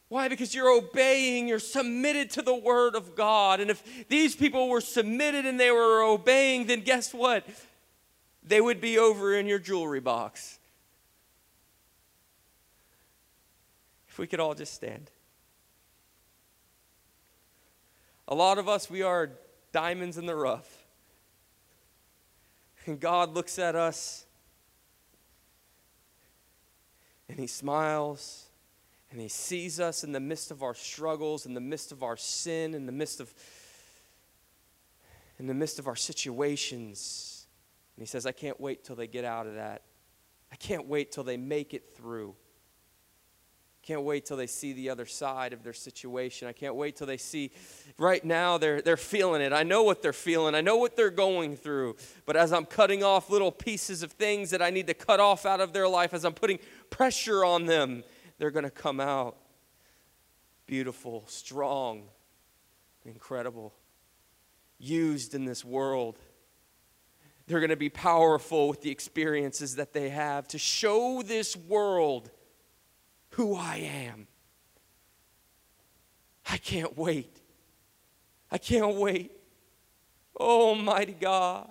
Why? 0.09 0.27
Because 0.27 0.55
you're 0.55 0.69
obeying, 0.69 1.47
you're 1.47 1.59
submitted 1.59 2.31
to 2.31 2.41
the 2.41 2.53
Word 2.53 2.95
of 2.95 3.15
God. 3.15 3.59
And 3.59 3.69
if 3.69 4.07
these 4.09 4.35
people 4.35 4.67
were 4.67 4.81
submitted 4.81 5.45
and 5.45 5.59
they 5.59 5.69
were 5.69 6.01
obeying, 6.01 6.65
then 6.65 6.81
guess 6.81 7.13
what? 7.13 7.47
They 8.43 8.59
would 8.59 8.81
be 8.81 8.97
over 8.97 9.35
in 9.37 9.45
your 9.45 9.59
jewelry 9.59 9.99
box. 9.99 10.57
If 14.09 14.17
we 14.17 14.25
could 14.25 14.39
all 14.39 14.55
just 14.55 14.73
stand. 14.73 15.11
A 18.27 18.33
lot 18.33 18.57
of 18.57 18.67
us, 18.67 18.89
we 18.89 19.03
are 19.03 19.29
diamonds 19.71 20.17
in 20.17 20.25
the 20.25 20.35
rough. 20.35 20.85
And 22.87 22.99
God 22.99 23.35
looks 23.35 23.59
at 23.59 23.75
us 23.75 24.25
and 27.27 27.37
He 27.37 27.45
smiles 27.45 28.48
and 29.11 29.19
He 29.19 29.27
sees 29.27 29.79
us 29.79 30.03
in 30.03 30.11
the 30.11 30.19
midst 30.19 30.51
of 30.51 30.61
our 30.61 30.73
struggles, 30.73 31.45
in 31.45 31.53
the 31.53 31.61
midst 31.61 31.91
of 31.91 32.03
our 32.03 32.17
sin, 32.17 32.73
in 32.73 32.85
the 32.85 32.91
midst 32.91 33.19
of 33.19 33.33
in 35.39 35.47
the 35.47 35.53
midst 35.53 35.79
of 35.79 35.87
our 35.87 35.95
situations. 35.95 37.47
And 37.95 38.03
He 38.03 38.07
says, 38.07 38.25
I 38.25 38.31
can't 38.31 38.59
wait 38.59 38.83
till 38.83 38.95
they 38.95 39.07
get 39.07 39.25
out 39.25 39.47
of 39.47 39.55
that. 39.55 39.83
I 40.51 40.55
can't 40.55 40.87
wait 40.87 41.11
till 41.11 41.23
they 41.23 41.37
make 41.37 41.73
it 41.73 41.95
through. 41.95 42.35
Can't 43.81 44.03
wait 44.03 44.25
till 44.25 44.37
they 44.37 44.47
see 44.47 44.73
the 44.73 44.89
other 44.89 45.05
side 45.05 45.53
of 45.53 45.63
their 45.63 45.73
situation. 45.73 46.47
I 46.47 46.51
can't 46.51 46.75
wait 46.75 46.95
till 46.97 47.07
they 47.07 47.17
see 47.17 47.51
right 47.97 48.23
now 48.23 48.57
they're, 48.57 48.81
they're 48.81 48.97
feeling 48.97 49.41
it. 49.41 49.53
I 49.53 49.63
know 49.63 49.83
what 49.83 50.01
they're 50.01 50.13
feeling. 50.13 50.53
I 50.53 50.61
know 50.61 50.77
what 50.77 50.95
they're 50.95 51.09
going 51.09 51.55
through. 51.55 51.95
But 52.25 52.35
as 52.35 52.51
I'm 52.51 52.65
cutting 52.65 53.03
off 53.03 53.29
little 53.29 53.51
pieces 53.51 54.03
of 54.03 54.11
things 54.11 54.49
that 54.51 54.61
I 54.61 54.69
need 54.69 54.87
to 54.87 54.93
cut 54.93 55.19
off 55.19 55.45
out 55.45 55.61
of 55.61 55.71
their 55.71 55.87
life, 55.87 56.13
as 56.13 56.25
I'm 56.25 56.33
putting 56.33 56.59
pressure 56.89 57.45
on 57.45 57.65
them, 57.65 58.03
they're 58.39 58.51
going 58.51 58.63
to 58.63 58.71
come 58.71 58.99
out 58.99 59.37
beautiful, 60.65 61.23
strong, 61.27 62.03
incredible, 63.03 63.73
used 64.77 65.35
in 65.35 65.45
this 65.45 65.65
world. 65.65 66.17
They're 67.47 67.59
going 67.59 67.71
to 67.71 67.75
be 67.75 67.89
powerful 67.89 68.69
with 68.69 68.81
the 68.81 68.91
experiences 68.91 69.75
that 69.75 69.93
they 69.93 70.09
have 70.09 70.47
to 70.49 70.57
show 70.57 71.21
this 71.21 71.55
world 71.55 72.31
who 73.31 73.55
I 73.55 73.77
am. 73.77 74.27
I 76.47 76.57
can't 76.57 76.97
wait. 76.97 77.41
I 78.51 78.57
can't 78.57 78.95
wait. 78.95 79.31
Oh, 80.39 80.75
mighty 80.75 81.13
God. 81.13 81.69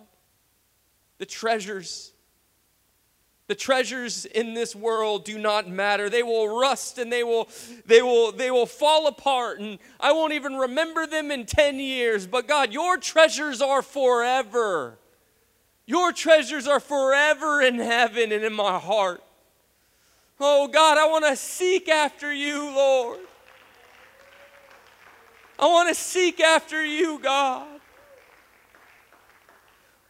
The 1.18 1.26
treasures, 1.26 2.12
the 3.48 3.54
treasures 3.54 4.26
in 4.26 4.52
this 4.52 4.76
world 4.76 5.24
do 5.24 5.38
not 5.38 5.66
matter. 5.66 6.10
They 6.10 6.22
will 6.22 6.60
rust 6.60 6.98
and 6.98 7.10
they 7.10 7.24
will, 7.24 7.48
they 7.86 8.02
will, 8.02 8.30
they 8.30 8.50
will 8.50 8.66
fall 8.66 9.06
apart, 9.06 9.58
and 9.58 9.78
I 9.98 10.12
won't 10.12 10.34
even 10.34 10.54
remember 10.54 11.06
them 11.06 11.30
in 11.30 11.46
10 11.46 11.80
years. 11.80 12.26
But 12.26 12.46
God, 12.46 12.72
your 12.72 12.98
treasures 12.98 13.62
are 13.62 13.80
forever. 13.82 14.98
Your 15.86 16.12
treasures 16.12 16.68
are 16.68 16.80
forever 16.80 17.62
in 17.62 17.78
heaven 17.78 18.32
and 18.32 18.44
in 18.44 18.52
my 18.52 18.78
heart. 18.78 19.22
Oh 20.38 20.68
God, 20.68 20.98
I 20.98 21.06
want 21.06 21.24
to 21.24 21.34
seek 21.34 21.88
after 21.88 22.30
you, 22.30 22.64
Lord. 22.64 23.20
I 25.58 25.66
want 25.66 25.88
to 25.88 25.94
seek 25.94 26.38
after 26.40 26.84
you, 26.84 27.18
God. 27.18 27.80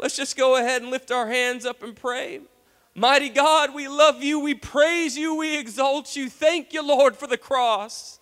Let's 0.01 0.16
just 0.16 0.37
go 0.37 0.57
ahead 0.57 0.83
and 0.83 0.90
lift 0.90 1.12
our 1.12 1.29
hands 1.29 1.64
up 1.64 1.85
and 1.85 1.94
pray. 1.94 2.40
Mighty 2.99 3.29
God, 3.29 3.75
we 3.75 3.87
love 3.87 4.25
you, 4.25 4.41
we 4.41 4.55
praise 4.55 5.17
you, 5.17 5.37
we 5.37 5.57
exalt 5.57 6.17
you. 6.17 6.29
Thank 6.29 6.73
you, 6.73 6.83
Lord, 6.85 7.17
for 7.17 7.29
the 7.29 7.39
cross. 7.39 8.19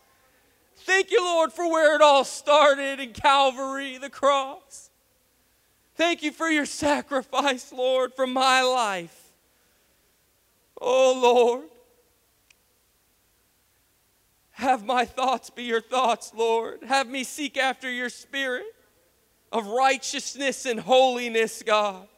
Thank 0.80 1.10
you, 1.10 1.24
Lord, 1.24 1.50
for 1.50 1.70
where 1.70 1.94
it 1.94 2.02
all 2.02 2.24
started 2.24 3.00
in 3.00 3.14
Calvary, 3.14 3.96
the 3.96 4.10
cross. 4.10 4.90
Thank 5.94 6.22
you 6.22 6.30
for 6.30 6.48
your 6.48 6.66
sacrifice, 6.66 7.72
Lord, 7.72 8.12
for 8.12 8.26
my 8.26 8.60
life. 8.60 9.32
Oh, 10.78 11.18
Lord. 11.22 11.64
Have 14.50 14.84
my 14.84 15.06
thoughts 15.06 15.48
be 15.48 15.62
your 15.62 15.80
thoughts, 15.80 16.32
Lord. 16.34 16.82
Have 16.84 17.08
me 17.08 17.24
seek 17.24 17.56
after 17.56 17.90
your 17.90 18.10
spirit 18.10 18.66
of 19.50 19.66
righteousness 19.68 20.66
and 20.66 20.78
holiness, 20.78 21.62
God. 21.62 22.08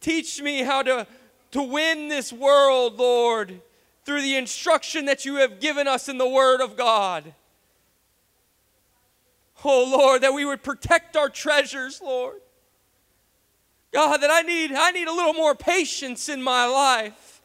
Teach 0.00 0.42
me 0.42 0.62
how 0.62 0.82
to, 0.82 1.06
to 1.54 1.62
win 1.62 2.08
this 2.08 2.32
world, 2.32 2.98
Lord, 2.98 3.60
through 4.04 4.22
the 4.22 4.36
instruction 4.36 5.04
that 5.04 5.24
you 5.24 5.36
have 5.36 5.60
given 5.60 5.86
us 5.86 6.08
in 6.08 6.18
the 6.18 6.28
Word 6.28 6.60
of 6.60 6.76
God. 6.76 7.32
Oh, 9.64 9.88
Lord, 9.88 10.22
that 10.22 10.34
we 10.34 10.44
would 10.44 10.64
protect 10.64 11.16
our 11.16 11.28
treasures, 11.28 12.00
Lord. 12.02 12.40
God, 13.92 14.16
that 14.16 14.32
I 14.32 14.42
need, 14.42 14.72
I 14.72 14.90
need 14.90 15.06
a 15.06 15.12
little 15.12 15.32
more 15.32 15.54
patience 15.54 16.28
in 16.28 16.42
my 16.42 16.66
life. 16.66 17.40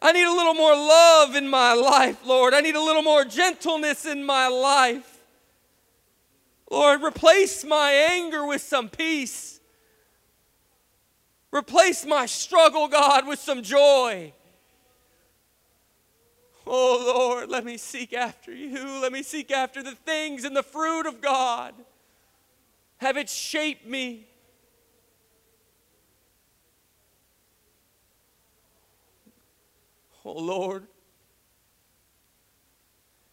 I 0.00 0.12
need 0.12 0.24
a 0.24 0.32
little 0.32 0.54
more 0.54 0.74
love 0.74 1.36
in 1.36 1.46
my 1.46 1.74
life, 1.74 2.26
Lord. 2.26 2.54
I 2.54 2.62
need 2.62 2.76
a 2.76 2.82
little 2.82 3.02
more 3.02 3.26
gentleness 3.26 4.06
in 4.06 4.24
my 4.24 4.48
life. 4.48 5.18
Lord, 6.70 7.02
replace 7.02 7.62
my 7.62 7.92
anger 7.92 8.46
with 8.46 8.62
some 8.62 8.88
peace. 8.88 9.59
Replace 11.52 12.06
my 12.06 12.26
struggle, 12.26 12.86
God, 12.88 13.26
with 13.26 13.40
some 13.40 13.62
joy. 13.62 14.32
Oh, 16.66 17.12
Lord, 17.16 17.48
let 17.48 17.64
me 17.64 17.76
seek 17.76 18.12
after 18.12 18.52
you. 18.54 19.00
Let 19.00 19.12
me 19.12 19.22
seek 19.22 19.50
after 19.50 19.82
the 19.82 19.96
things 19.96 20.44
and 20.44 20.56
the 20.56 20.62
fruit 20.62 21.06
of 21.06 21.20
God. 21.20 21.74
Have 22.98 23.16
it 23.16 23.28
shape 23.28 23.86
me. 23.86 24.26
Oh 30.24 30.38
Lord, 30.38 30.86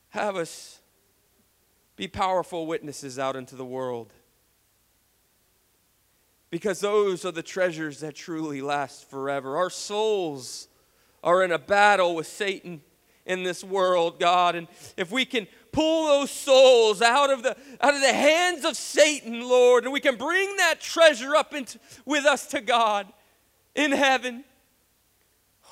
have 0.09 0.37
us 0.37 0.79
be 1.97 2.07
powerful 2.07 2.65
witnesses 2.65 3.19
out 3.19 3.35
into 3.35 3.55
the 3.55 3.65
world. 3.65 4.13
Because 6.49 6.79
those 6.79 7.25
are 7.25 7.31
the 7.31 7.43
treasures 7.43 7.99
that 7.99 8.15
truly 8.15 8.61
last 8.61 9.09
forever. 9.09 9.57
Our 9.57 9.69
souls 9.69 10.67
are 11.23 11.43
in 11.43 11.51
a 11.51 11.59
battle 11.59 12.15
with 12.15 12.27
Satan 12.27 12.81
in 13.25 13.43
this 13.43 13.63
world, 13.63 14.19
God. 14.19 14.55
And 14.55 14.67
if 14.95 15.11
we 15.11 15.25
can 15.25 15.47
pull 15.73 16.07
those 16.07 16.31
souls 16.31 17.01
out 17.01 17.29
of 17.29 17.43
the 17.43 17.55
out 17.81 17.93
of 17.93 18.01
the 18.01 18.13
hands 18.13 18.63
of 18.63 18.77
Satan, 18.77 19.41
Lord, 19.41 19.83
and 19.83 19.91
we 19.91 19.99
can 19.99 20.15
bring 20.15 20.55
that 20.55 20.79
treasure 20.79 21.35
up 21.35 21.53
into, 21.53 21.79
with 22.05 22.25
us 22.25 22.47
to 22.47 22.61
God 22.61 23.07
in 23.75 23.91
heaven, 23.91 24.45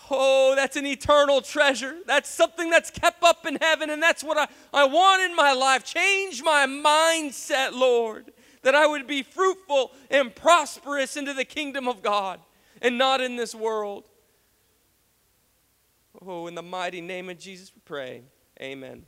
Oh, 0.10 0.54
that's 0.56 0.76
an 0.76 0.86
eternal 0.86 1.42
treasure. 1.42 1.96
That's 2.06 2.30
something 2.30 2.70
that's 2.70 2.92
kept 2.92 3.24
up 3.24 3.46
in 3.46 3.58
heaven, 3.60 3.90
and 3.90 4.02
that's 4.02 4.24
what 4.24 4.38
I, 4.38 4.48
I 4.74 4.86
want 4.86 5.24
in 5.24 5.36
my 5.36 5.54
life. 5.54 5.84
Change 5.84 6.44
my 6.44 6.68
mindset, 6.68 7.72
Lord, 7.72 8.32
that 8.66 8.74
I 8.74 8.88
would 8.88 9.06
be 9.06 9.22
fruitful 9.22 9.92
and 10.10 10.34
prosperous 10.34 11.18
into 11.18 11.36
the 11.36 11.46
kingdom 11.46 11.88
of 11.88 12.02
God 12.02 12.40
and 12.82 12.98
not 12.98 13.22
in 13.22 13.36
this 13.36 13.54
world. 13.54 14.10
Oh, 16.26 16.48
in 16.48 16.56
the 16.56 16.64
mighty 16.64 17.00
name 17.00 17.30
of 17.30 17.38
Jesus, 17.38 17.72
we 17.76 17.82
pray. 17.86 18.24
Amen. 18.60 19.06